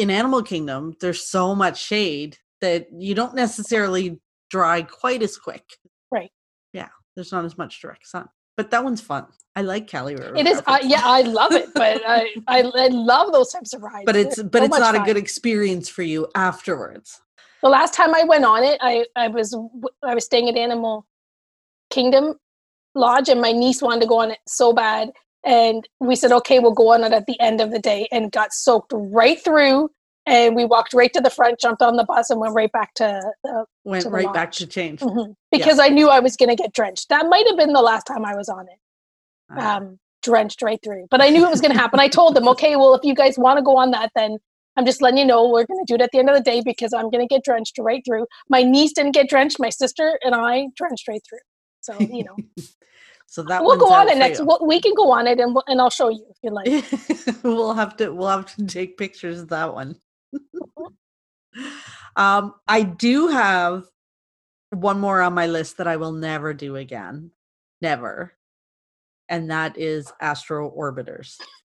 [0.00, 5.64] in Animal Kingdom, there's so much shade that you don't necessarily dry quite as quick.
[6.10, 6.30] Right.
[6.72, 6.88] Yeah.
[7.14, 8.28] There's not as much direct sun.
[8.56, 9.26] But that one's fun.
[9.56, 10.36] I like Kali River.
[10.36, 13.82] It is, uh, yeah, I love it, but I, I, I love those types of
[13.82, 14.04] rides.
[14.06, 17.20] but They're it's but so it's not a good experience for you afterwards.
[17.62, 19.56] The last time I went on it, I, I was
[20.02, 21.06] I was staying at Animal
[21.90, 22.34] Kingdom
[22.94, 25.10] Lodge, and my niece wanted to go on it so bad,
[25.44, 28.32] and we said, okay, we'll go on it at the end of the day, and
[28.32, 29.90] got soaked right through,
[30.26, 32.94] and we walked right to the front, jumped on the bus, and went right back
[32.94, 35.00] to the Went To the right back to change.
[35.00, 37.08] mhm, because I knew I was going to get drenched.
[37.08, 38.78] That might have been the last time I was on it.
[39.50, 39.76] Ah.
[39.76, 41.06] um, drenched right through.
[41.10, 41.98] But I knew it was going to happen.
[41.98, 44.36] I told them, okay, well, if you guys want to go on that, then
[44.76, 46.42] I'm just letting you know we're going to do it at the end of the
[46.42, 48.26] day because I'm going to get drenched right through.
[48.48, 49.58] My niece didn't get drenched.
[49.58, 51.38] My sister and I drenched right through.
[51.80, 52.36] So you know,
[53.30, 54.44] so that we'll go on it next.
[54.44, 57.42] We'll, we can go on it, and we'll, and I'll show you if you like.
[57.44, 59.94] we'll have to we'll have to take pictures of that one.
[62.16, 63.84] um, I do have
[64.70, 67.30] one more on my list that I will never do again,
[67.80, 68.34] never,
[69.28, 71.38] and that is Astro Orbiters.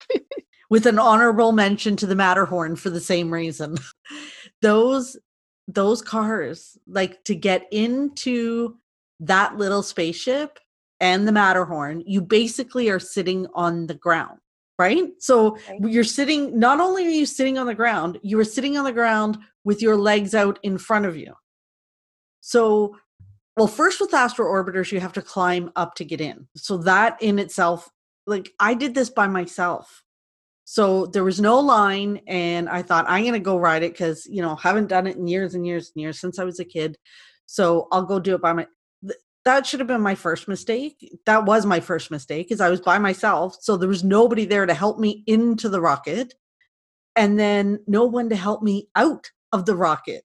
[0.70, 3.76] With an honorable mention to the Matterhorn for the same reason.
[4.62, 5.16] those
[5.66, 8.76] those cars, like to get into
[9.18, 10.60] that little spaceship
[11.00, 14.38] and the Matterhorn, you basically are sitting on the ground,
[14.78, 15.08] right?
[15.18, 18.84] So you're sitting, not only are you sitting on the ground, you are sitting on
[18.84, 21.34] the ground with your legs out in front of you.
[22.40, 22.96] So,
[23.56, 26.48] well, first with Astro Orbiters, you have to climb up to get in.
[26.56, 27.90] So that in itself,
[28.26, 30.02] like I did this by myself.
[30.64, 34.40] So there was no line, and I thought I'm gonna go ride it because you
[34.40, 36.96] know haven't done it in years and years and years since I was a kid.
[37.46, 38.68] So I'll go do it by my.
[39.44, 41.18] Th- That should have been my first mistake.
[41.26, 43.57] That was my first mistake, is I was by myself.
[43.61, 46.35] So there was nobody there to help me into the rocket,
[47.16, 50.24] and then no one to help me out of the rocket.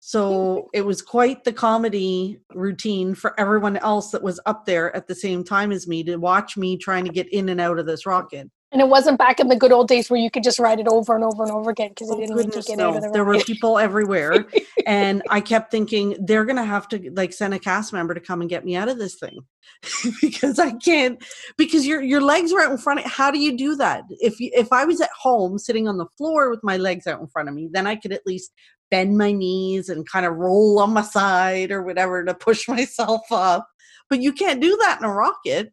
[0.00, 5.08] So it was quite the comedy routine for everyone else that was up there at
[5.08, 7.86] the same time as me to watch me trying to get in and out of
[7.86, 8.50] this rocket.
[8.72, 10.88] And it wasn't back in the good old days where you could just ride it
[10.88, 13.10] over and over and over again because it Oh, didn't goodness, get out of the
[13.10, 14.44] There were people everywhere.
[14.86, 18.20] and I kept thinking they're going to have to like send a cast member to
[18.20, 19.38] come and get me out of this thing
[20.20, 21.22] because I can't
[21.56, 24.02] because your your legs are out in front of how do you do that?
[24.10, 27.20] If you, if I was at home sitting on the floor with my legs out
[27.20, 28.52] in front of me, then I could at least
[28.90, 33.22] bend my knees and kind of roll on my side or whatever to push myself
[33.30, 33.68] up.
[34.10, 35.72] But you can't do that in a rocket,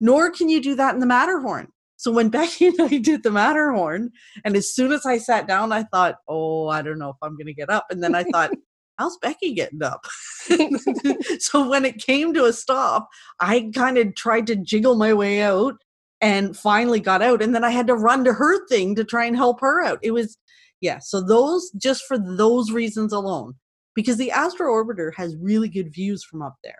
[0.00, 1.68] nor can you do that in the Matterhorn.
[1.98, 4.10] So when Becky and I did the Matterhorn,
[4.44, 7.36] and as soon as I sat down, I thought, oh, I don't know if I'm
[7.36, 7.86] going to get up.
[7.90, 8.52] And then I thought,
[8.98, 10.06] how's Becky getting up?
[11.38, 13.08] so when it came to a stop,
[13.40, 15.74] I kind of tried to jiggle my way out
[16.20, 17.42] and finally got out.
[17.42, 19.98] And then I had to run to her thing to try and help her out.
[20.02, 20.38] It was,
[20.80, 20.98] yeah.
[21.00, 23.54] So those, just for those reasons alone,
[23.94, 26.78] because the Astro Orbiter has really good views from up there.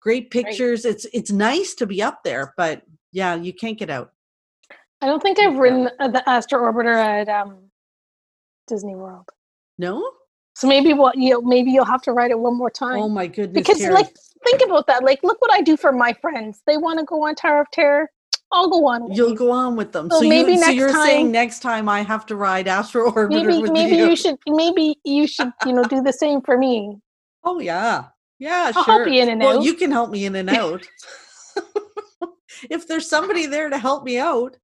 [0.00, 0.84] Great pictures.
[0.84, 4.12] It's it's nice to be up there, but yeah, you can't get out.
[5.00, 7.70] I don't think I've ridden the Astro Orbiter at um,
[8.66, 9.28] Disney World.
[9.78, 10.10] No?
[10.56, 12.98] So maybe what you maybe you'll have to ride it one more time.
[12.98, 13.52] Oh my goodness.
[13.54, 14.08] because like
[14.44, 15.04] think about that.
[15.04, 16.62] Like look what I do for my friends.
[16.66, 18.10] They want to go on Tower of Terror.
[18.50, 19.08] I'll go on.
[19.08, 19.36] with You'll you.
[19.36, 20.10] go on with them.
[20.10, 22.66] So so maybe you, so next you're saying time- next time I have to ride
[22.66, 24.08] Astro Orbiter Maybe maybe you.
[24.10, 26.98] you should maybe you should you know do the same for me.
[27.44, 28.06] Oh yeah,
[28.40, 29.04] yeah, I'll sure.
[29.04, 29.64] help you in and well, out.
[29.64, 30.84] you can help me in and out.
[32.70, 34.56] if there's somebody there to help me out,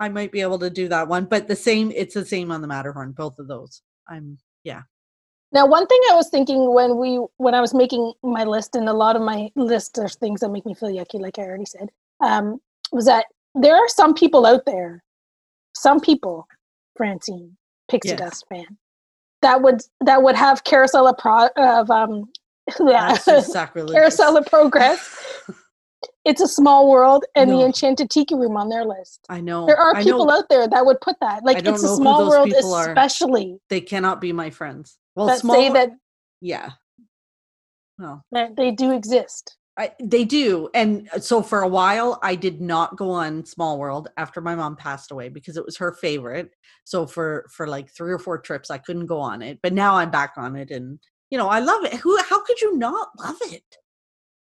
[0.00, 1.24] I might be able to do that one.
[1.24, 3.12] But the same, it's the same on the Matterhorn.
[3.12, 3.82] Both of those.
[4.08, 4.82] I'm yeah.
[5.50, 8.88] Now, one thing I was thinking when we when I was making my list, and
[8.88, 11.64] a lot of my list are things that make me feel yucky, like I already
[11.64, 11.88] said,
[12.20, 12.60] um,
[12.92, 15.02] was that there are some people out there,
[15.74, 16.46] some people,
[16.96, 17.56] Francine,
[17.90, 18.18] Pixie Yes.
[18.18, 18.76] Dust fan,
[19.40, 22.30] that would that would have Carousel of, Pro, of um,
[22.86, 23.16] yeah.
[23.74, 25.27] Carousel of Progress.
[26.28, 29.24] It's a small world, and the Enchanted Tiki Room on their list.
[29.30, 29.64] I know.
[29.64, 31.42] There are people out there that would put that.
[31.42, 32.88] Like it's a small world, people are.
[32.88, 34.98] especially they cannot be my friends.
[35.16, 35.56] Well, that small.
[35.56, 35.90] say that
[36.42, 36.72] yeah.
[37.98, 39.56] Well, that they do exist.
[39.78, 40.68] I, they do.
[40.74, 44.56] And uh, so for a while, I did not go on Small World after my
[44.56, 46.50] mom passed away because it was her favorite.
[46.84, 49.60] So for for like three or four trips, I couldn't go on it.
[49.62, 50.98] But now I'm back on it, and
[51.30, 51.94] you know I love it.
[51.94, 52.18] Who?
[52.18, 53.78] How could you not love it?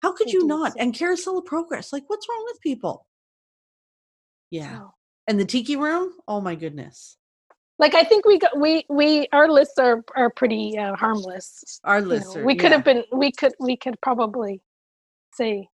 [0.07, 0.75] How could you not?
[0.79, 3.07] And Carousel of Progress, like what's wrong with people?
[4.53, 4.83] Yeah.
[4.83, 4.91] Oh.
[5.27, 7.17] And the Tiki Room, oh my goodness,
[7.81, 11.81] Like I think we got we we our lists are are pretty uh, harmless.
[11.83, 12.09] our you know.
[12.09, 12.45] lists are.
[12.45, 14.63] we could yeah, have been we could we could probably
[15.35, 15.69] say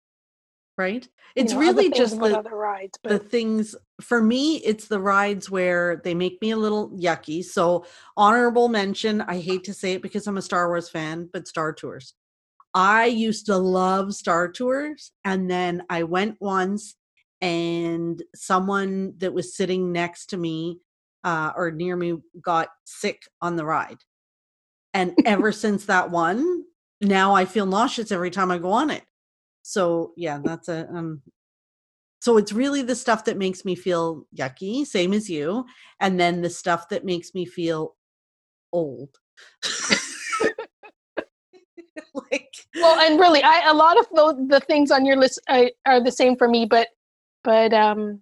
[0.78, 1.08] right.
[1.36, 5.50] you It's know, really just the other rides, the things for me it's the rides
[5.50, 7.84] where they make me a little yucky so
[8.16, 11.72] honorable mention i hate to say it because i'm a star wars fan but star
[11.72, 12.14] tours
[12.74, 16.96] i used to love star tours and then i went once
[17.40, 20.78] and someone that was sitting next to me
[21.24, 23.98] uh, or near me got sick on the ride
[24.94, 26.64] and ever since that one
[27.00, 29.04] now i feel nauseous every time i go on it
[29.62, 31.20] so yeah that's a um
[32.20, 35.64] so it's really the stuff that makes me feel yucky, same as you,
[36.00, 37.96] and then the stuff that makes me feel
[38.72, 39.16] old.
[42.30, 42.49] like
[42.80, 46.02] well, and really, I a lot of the the things on your list are, are
[46.02, 46.88] the same for me, but
[47.44, 48.20] but um,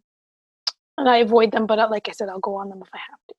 [0.96, 1.66] and I avoid them.
[1.66, 3.34] But uh, like I said, I'll go on them if I have to.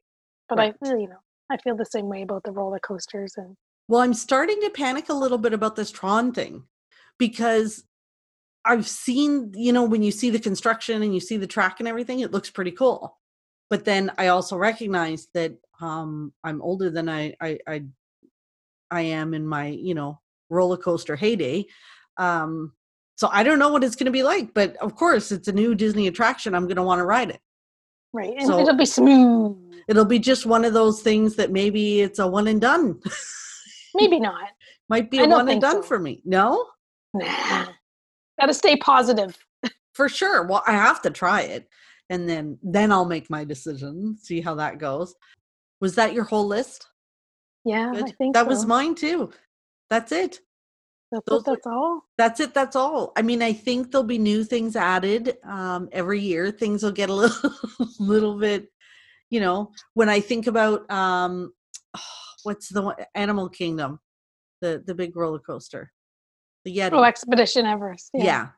[0.49, 1.19] But I, you know,
[1.51, 3.55] I feel the same way about the roller coasters and
[3.89, 6.63] well, I'm starting to panic a little bit about this Tron thing
[7.17, 7.83] because
[8.63, 11.87] I've seen, you know, when you see the construction and you see the track and
[11.87, 13.17] everything, it looks pretty cool.
[13.67, 17.83] But then I also recognize that um I'm older than I I I,
[18.91, 20.19] I am in my, you know,
[20.49, 21.65] roller coaster heyday.
[22.17, 22.73] Um
[23.15, 25.51] so I don't know what it's going to be like, but of course, it's a
[25.51, 26.55] new Disney attraction.
[26.55, 27.41] I'm going to want to ride it.
[28.13, 29.57] right, and So- it'll be smooth.
[29.89, 33.01] It'll be just one of those things that maybe it's a one and done.
[33.95, 34.49] Maybe not.
[34.89, 35.87] Might be a one and done so.
[35.87, 36.21] for me.
[36.25, 36.65] No?
[37.13, 37.65] Nah.
[38.39, 39.37] Got to stay positive.
[39.93, 41.67] for sure well i have to try it
[42.09, 45.13] and then then i'll make my decision see how that goes
[45.81, 46.87] was that your whole list
[47.65, 49.31] Yeah, I think that was mine too
[49.89, 50.39] that's it
[51.11, 52.01] That's, those it, that's all.
[52.17, 56.19] that's it that's all i mean i think there'll be new things added um, every
[56.19, 57.51] year things will get a little
[57.99, 58.67] little bit
[59.29, 61.51] you know when i think about um
[62.43, 63.99] what's the one animal kingdom
[64.61, 65.91] the the big roller coaster
[66.65, 68.09] the yeti Oh, Expedition Everest.
[68.13, 68.49] yeah.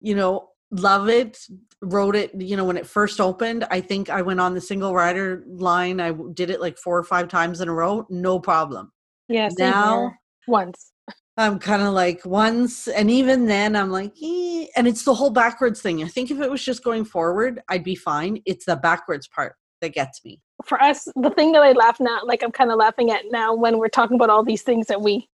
[0.00, 1.38] you know love it
[1.82, 4.94] rode it you know when it first opened i think i went on the single
[4.94, 8.92] rider line I did it like four or five times in a row no problem
[9.28, 10.19] Yeah, now here.
[10.48, 10.92] Once.
[11.36, 14.66] i'm kind of like once and even then i'm like eh.
[14.76, 17.84] and it's the whole backwards thing i think if it was just going forward i'd
[17.84, 21.72] be fine it's the backwards part that gets me For us, the thing that I
[21.72, 24.62] laugh now, like I'm kind of laughing at now when we're talking about all these
[24.62, 25.28] things that we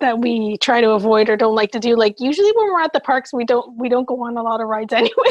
[0.00, 1.96] that we try to avoid or don't like to do.
[1.96, 4.60] Like usually when we're at the parks, we don't we don't go on a lot
[4.60, 5.30] of rides anyway.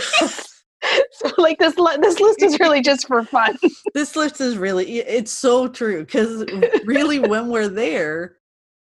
[1.12, 3.58] so like this this list is really just for fun.
[3.94, 6.46] this list is really it's so true because
[6.86, 8.38] really when we're there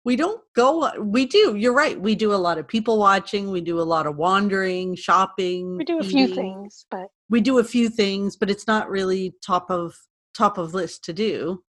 [0.08, 3.60] we don't go we do you're right we do a lot of people watching we
[3.60, 7.64] do a lot of wandering shopping We do a few things, but we do a
[7.64, 9.94] few things but it's not really top of
[10.32, 11.62] top of list to do.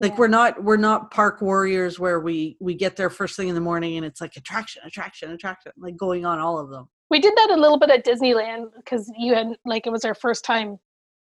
[0.00, 0.18] Like Yeah.
[0.18, 3.60] we're not we're not park warriors where we we get there first thing in the
[3.60, 6.88] morning and it's like attraction attraction attraction like going on all of them.
[7.10, 10.14] We did that a little bit at Disneyland because you had like it was our
[10.14, 10.78] first time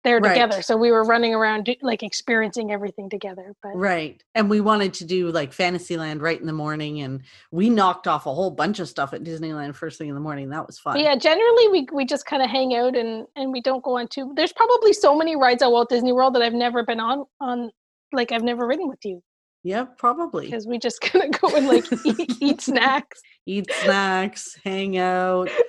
[0.03, 0.29] there Right.
[0.29, 3.53] together, so we were running around like experiencing everything together.
[3.61, 4.23] But Right.
[4.33, 7.21] And we wanted to do like Fantasyland right in the morning and
[7.51, 10.49] we knocked off a whole bunch of stuff at Disneyland first thing in the morning.
[10.49, 10.97] That was fun.
[10.99, 14.07] Yeah, generally we we just kind of hang out and and we don't go on
[14.07, 14.31] too.
[14.35, 17.69] There's probably so many rides at Walt Disney World that I've never been on on
[18.13, 19.21] like I've never ridden with you
[19.63, 20.45] Yeah, probably.
[20.45, 23.21] because we just kind of go and like eat, eat snacks.
[23.45, 25.49] Eat snacks, hang out.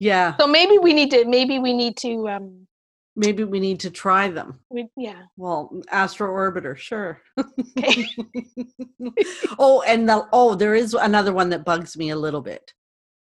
[0.00, 0.34] Yeah.
[0.38, 2.66] So maybe we need to maybe we need to um
[3.20, 4.60] Maybe we need to try them.
[4.70, 7.20] we yeah Well, Astro Orbiter, sure.
[7.38, 8.06] okay
[9.58, 12.72] oh, and the oh, there is another one that bugs me a little bit.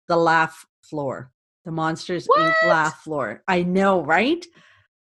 [0.10, 1.32] The laugh floor.
[1.64, 2.54] The Monsters Inc.
[2.68, 3.42] Laugh floor.
[3.48, 4.46] I know, right?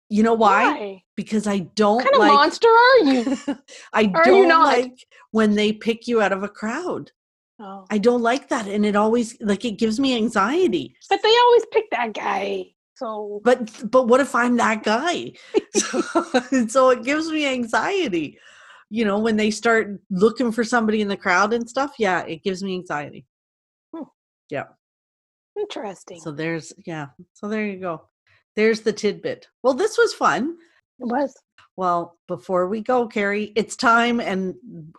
[0.09, 0.65] You know why?
[0.71, 3.37] why Because I don't what kind of monster are you?
[3.93, 4.79] I Are don't not?
[4.79, 7.11] like when they pick you out of a crowd.
[7.59, 7.87] Oh.
[7.91, 8.69] I don't like that.
[8.69, 10.95] And it always like it gives me anxiety.
[11.09, 12.67] But they always pick that guy.
[12.97, 15.33] So But but what if I'm that guy?
[15.75, 16.03] so,
[16.69, 18.39] so it gives me anxiety.
[18.89, 22.43] You know, when they start looking for somebody in the crowd and stuff, yeah, it
[22.43, 23.27] gives me anxiety.
[23.95, 24.05] Hmm.
[24.49, 24.65] Yeah.
[25.59, 26.21] Interesting.
[26.21, 27.09] So there's yeah.
[27.35, 28.09] So there you go.
[28.55, 29.49] There's the tidbit.
[29.63, 30.57] Well, this was fun.
[30.99, 31.35] it was.
[31.77, 34.55] Well, before we go, Carrie, it's time, and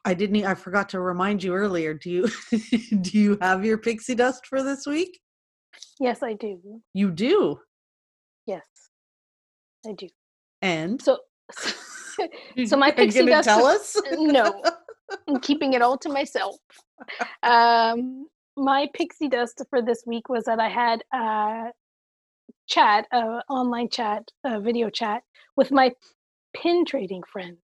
[0.05, 0.45] I didn't.
[0.45, 1.95] I forgot to remind you earlier.
[1.95, 2.27] Do you
[3.01, 5.19] do you have your pixie dust for this week?
[5.99, 6.81] Yes, I do.
[6.93, 7.59] You do,
[8.47, 8.63] Yes,
[9.85, 10.07] I do.
[10.61, 11.19] and So,
[12.65, 13.95] so my pixie dust tell us.
[14.13, 14.63] no,
[15.27, 16.55] I'm keeping it all to myself.
[17.43, 18.25] Um,
[18.55, 21.65] my pixie dust for this week was that I had a
[22.65, 25.21] chat, a online chat, a video chat
[25.55, 25.93] with my
[26.55, 27.57] pin trading friend.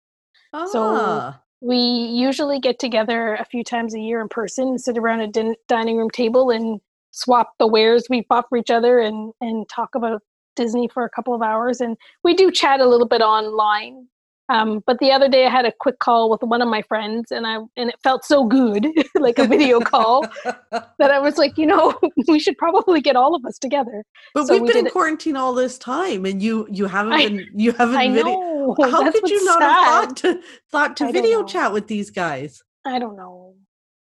[0.66, 4.98] So- Ah, We usually get together a few times a year in person and sit
[4.98, 6.80] around a din- dining room table and
[7.12, 10.22] swap the wares we bought for each other and and talk about
[10.56, 11.80] Disney for a couple of hours.
[11.80, 14.06] And we do chat a little bit online.
[14.48, 17.30] Um, but the other day I had a quick call with one of my friends
[17.30, 18.84] and I and it felt so good,
[19.14, 21.94] like a video call, that I was like, you know,
[22.26, 24.02] we should probably get all of us together.
[24.34, 27.12] but so we've we been in it- quarantine all this time, and you you haven't
[27.12, 28.24] I- been you haven't I video.
[28.24, 28.76] know.
[28.90, 30.40] How that's could you not have thought to
[30.72, 32.60] thought to I video chat with these guys?
[32.84, 33.54] I don't know.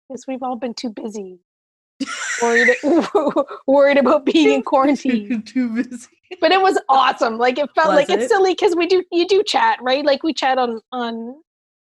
[0.06, 1.38] Because we've all been too busy.
[2.42, 2.76] worried
[3.66, 5.42] worried about being in quarantine.
[5.42, 6.08] Too busy.
[6.40, 7.38] But it was awesome.
[7.38, 8.20] Like it felt Was like it?
[8.20, 10.04] it's silly because we do you do chat, right?
[10.04, 11.34] Like we chat on on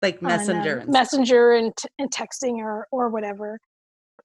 [0.03, 0.79] Like on, messenger.
[0.79, 0.93] and stuff.
[0.93, 3.59] messenger and and texting or or whatever.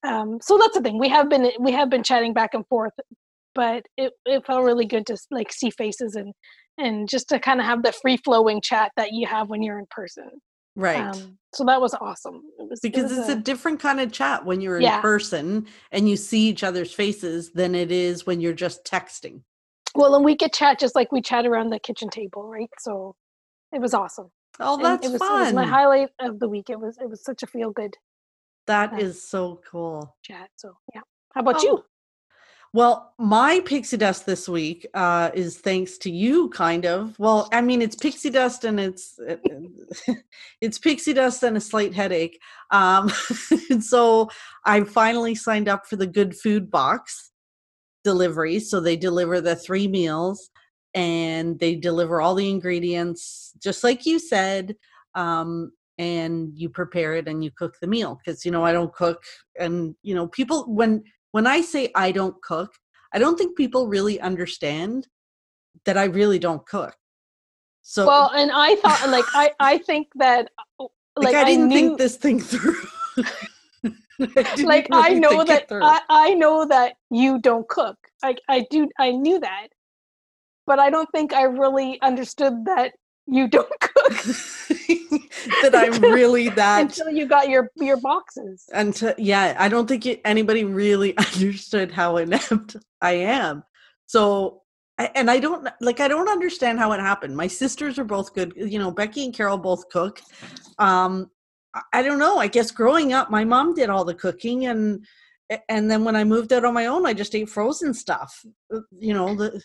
[0.04, 0.98] Um, so that's the thing.
[1.00, 2.94] We have been we have been chatting back and forth,
[3.56, 6.34] but it it felt really good to like see faces and
[6.78, 9.80] and just to kind of have the free flowing chat that you have when you're
[9.80, 10.30] in person.
[10.76, 10.98] right.
[11.16, 12.42] Um, so that was awesome.
[12.60, 15.02] It was it because was it's a, different kind of chat when you're in Yeah.
[15.02, 19.42] person and you see each other's faces than it is when you're just texting.
[20.00, 22.70] Well, and we could chat just like we chat around the kitchen table, right?
[22.80, 23.16] So
[23.74, 24.32] it was awesome.
[24.62, 25.38] Oh, And that's it was, fun.
[25.38, 26.70] It was my highlight of the week.
[26.70, 27.96] It was it was such a feel good
[28.68, 29.00] That Yeah.
[29.00, 30.16] is so cool.
[30.24, 30.50] chat.
[30.58, 31.02] So yeah.
[31.36, 31.84] How about Oh, you?
[32.74, 37.18] Well, my pixie dust this week uh, is thanks to you, kind of.
[37.20, 39.20] Well, I mean, it's pixie dust and it's
[40.62, 42.40] it's pixie dust and a slight headache.
[42.72, 43.12] Um,
[43.72, 44.30] and so
[44.66, 47.29] I finally signed up for the Good Food Box
[48.12, 48.60] delivery.
[48.60, 50.50] So they deliver the three meals
[50.96, 54.76] and they deliver all the ingredients, just like you said.
[55.16, 58.94] Um, and you prepare it and you cook the meal because you know I don't
[58.94, 59.22] cook,
[59.60, 61.04] and you know people when
[61.36, 62.72] when I say I don't cook,
[63.14, 65.08] I don't think people really understand
[65.84, 66.96] that I really don't cook.
[67.82, 70.50] So Well, and I thought like I I think that
[70.80, 70.86] uh,
[71.18, 72.80] like, like, I didn't knew, think this thing through.
[74.36, 75.66] I like I know that.
[75.72, 77.98] I, I know that you don't cook.
[78.24, 79.68] I I do I knew that,
[80.66, 82.94] but I don't think I really understood that
[83.30, 83.94] you don't cook
[85.62, 88.66] that I'm really that until you got your your boxes.
[88.74, 93.64] until yeah i don't think it, anybody really understood how inept i am
[94.08, 94.64] so
[94.98, 98.52] and i don't like i don't understand how it happened my sisters are both good
[98.56, 100.22] you know becky and carol both cook
[100.80, 101.30] um
[101.94, 105.06] I- don't know i guess growing up my mom did all the cooking and
[105.68, 108.44] and then when i moved out on my own i just ate frozen stuff
[108.74, 109.62] Uh, you know the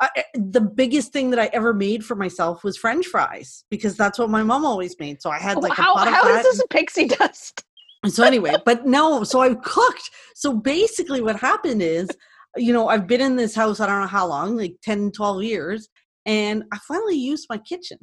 [0.00, 3.96] I, I- the biggest thing that i ever made for myself was french fries because
[3.96, 5.22] that's what my mom always made.
[5.22, 7.64] So i had like how a pot of how is this a pixie dust?
[8.06, 10.10] so anyway but no so i've cooked.
[10.34, 12.08] So basically what happened is
[12.56, 15.42] you know i've been in this house i don't know how long like 10 12
[15.44, 15.88] years
[16.26, 17.98] and i finally used my kitchen.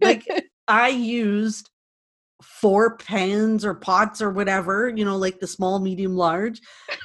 [0.00, 0.24] Like
[0.68, 1.68] i used
[2.42, 6.60] four pans or pots or whatever you know like the small medium large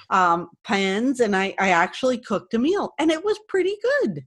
[0.10, 4.26] um pans and i i actually cooked a meal and it was pretty good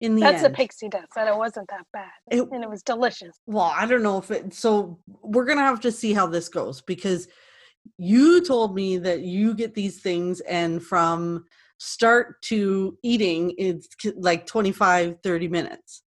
[0.00, 1.08] in the That's end a pixie dust.
[1.16, 3.36] That it wasn't that bad, It- and it was delicious.
[3.46, 6.82] well i don't know if it so we're gonna have to see how this goes
[6.82, 7.26] because
[7.96, 11.44] you told me that you get these things and from
[11.78, 16.02] start to eating it's like 25 30 minutes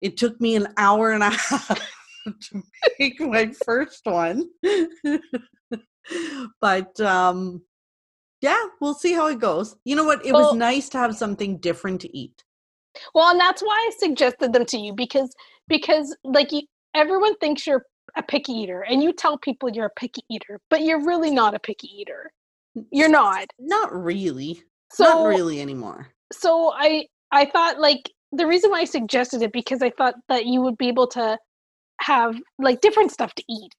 [0.00, 1.80] it took me an hour and a half
[2.40, 2.62] to
[2.98, 4.48] make my first one.
[6.60, 7.62] But um
[8.42, 9.76] yeah we'll see how it goes.
[9.84, 10.24] You know what?
[10.24, 12.44] It was nice to have something different to eat.
[13.14, 15.34] Well, and that's why I suggested them to you because
[15.68, 16.62] because like you,
[16.94, 17.84] everyone thinks you're
[18.16, 21.54] a picky eater, and you tell people you're a picky eater, but you're really not
[21.54, 22.30] a picky eater.
[22.90, 23.46] You're not.
[23.58, 24.62] not really.
[24.92, 26.08] So not really anymore.
[26.32, 30.46] so I I thought like the reason why I suggested it because I thought that
[30.46, 31.38] you would be able to
[32.00, 33.72] have like different stuff to eat.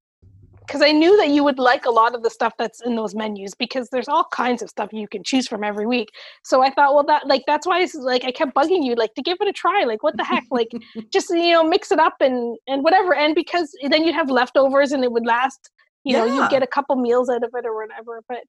[0.65, 3.13] Because I knew that you would like a lot of the stuff that's in those
[3.13, 6.09] menus because there's all kinds of stuff you can choose from every week.
[6.43, 9.13] So I thought, well, that like that's why it's like I kept bugging you like
[9.13, 9.83] to give it a try.
[9.83, 10.43] Like what the heck?
[10.51, 10.69] Like
[11.13, 13.13] just you know mix it up and and whatever.
[13.13, 15.69] And because then you'd have leftovers and it would last.
[16.03, 16.41] You know, Yeah.
[16.41, 18.23] you'd get a couple meals out of it or whatever.
[18.27, 18.39] But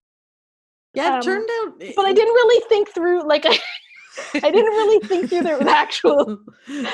[0.95, 1.79] Yeah, it Um, turned out.
[1.97, 3.59] but I didn't really think through like I
[4.35, 6.39] I didn't really think through the actual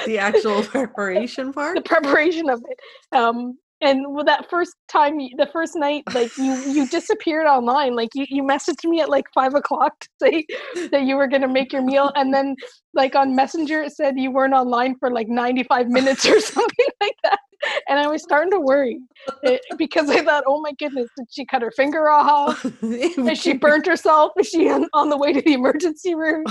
[0.07, 1.77] the actual preparation part.
[1.77, 3.17] the preparation of it.
[3.17, 7.97] Um, and with that first time, the first night, like you you disappeared online.
[7.97, 10.47] Like you you messaged me at like five o'clock to say
[10.91, 12.55] that you were gonna make your meal, and then
[12.95, 16.87] like on Messenger it said you weren't online for like ninety five minutes or something
[17.01, 17.41] like that.
[17.89, 19.01] And I was starting to worry
[19.45, 22.65] eh, because I thought, oh my goodness, did she cut her finger off?
[22.83, 24.33] Is she burnt herself?
[24.39, 26.45] Is she on, on the way to the emergency room?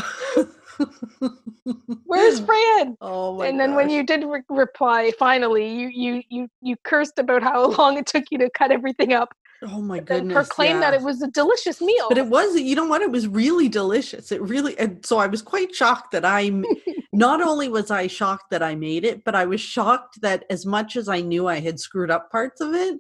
[2.05, 2.97] Where's Fran?
[3.01, 7.19] Oh my and then when you did re- reply, finally, you you you you cursed
[7.19, 9.33] about how long it took you to cut everything up,
[9.63, 10.33] Oh my goodness.
[10.33, 12.07] proclaimed that it was a delicious meal.
[12.09, 13.01] But it was, you know what?
[13.01, 14.31] It was really delicious.
[14.31, 16.65] It really, and so I was quite shocked that i'm
[17.13, 20.65] not only was I shocked that I made it, but I was shocked that as
[20.65, 22.99] much as I knew I had screwed up parts of it,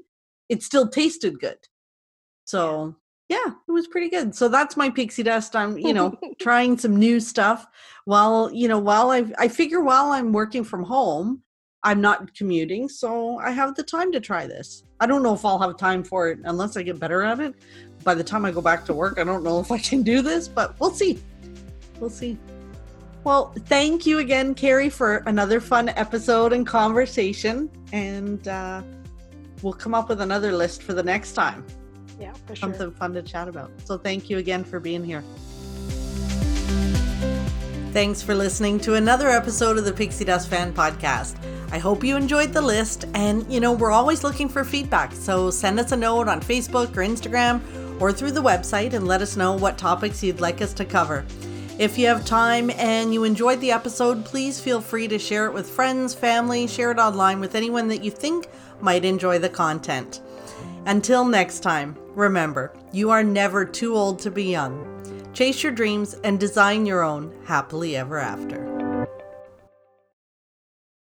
[0.49, 1.57] it still tasted good.
[2.45, 2.95] So
[3.29, 4.35] yeah, it was pretty good.
[4.35, 5.55] So that's my pixie dust.
[5.55, 7.65] I'm, you know, trying some new stuff
[8.03, 11.41] while, you know, while I, I figure while I'm working from home,
[11.83, 14.83] I'm not commuting, so I have the time to try this.
[14.99, 17.55] I don't know if I'll have time for it unless I get better at it.
[18.03, 20.21] By the time I go back to work, I don't know if I can do
[20.21, 21.19] this, but we'll see.
[21.99, 22.37] We'll see.
[23.23, 27.69] Well, thank you again, Carrie, for another fun episode and conversation.
[27.91, 28.81] And uh,
[29.61, 31.65] we'll come up with another list for the next time.
[32.19, 32.69] yeah, for sure.
[32.69, 33.71] Something fun to chat about.
[33.85, 35.23] So thank you again for being here.
[37.91, 41.35] Thanks for listening to another episode of the Pixie Dust Fan Podcast.
[41.71, 45.49] I hope you enjoyed the list, and you know, we're always looking for feedback, so
[45.49, 47.61] send us a note on Facebook or Instagram
[48.01, 51.25] or through the website and let us know what topics you'd like us to cover.
[51.79, 55.53] If you have time and you enjoyed the episode, please feel free to share it
[55.53, 58.47] with friends, family, share it online with anyone that you think
[58.81, 60.21] might enjoy the content.
[60.85, 64.87] Until next time, remember, you are never too old to be young.
[65.33, 68.70] Chase your dreams and design your own happily ever after.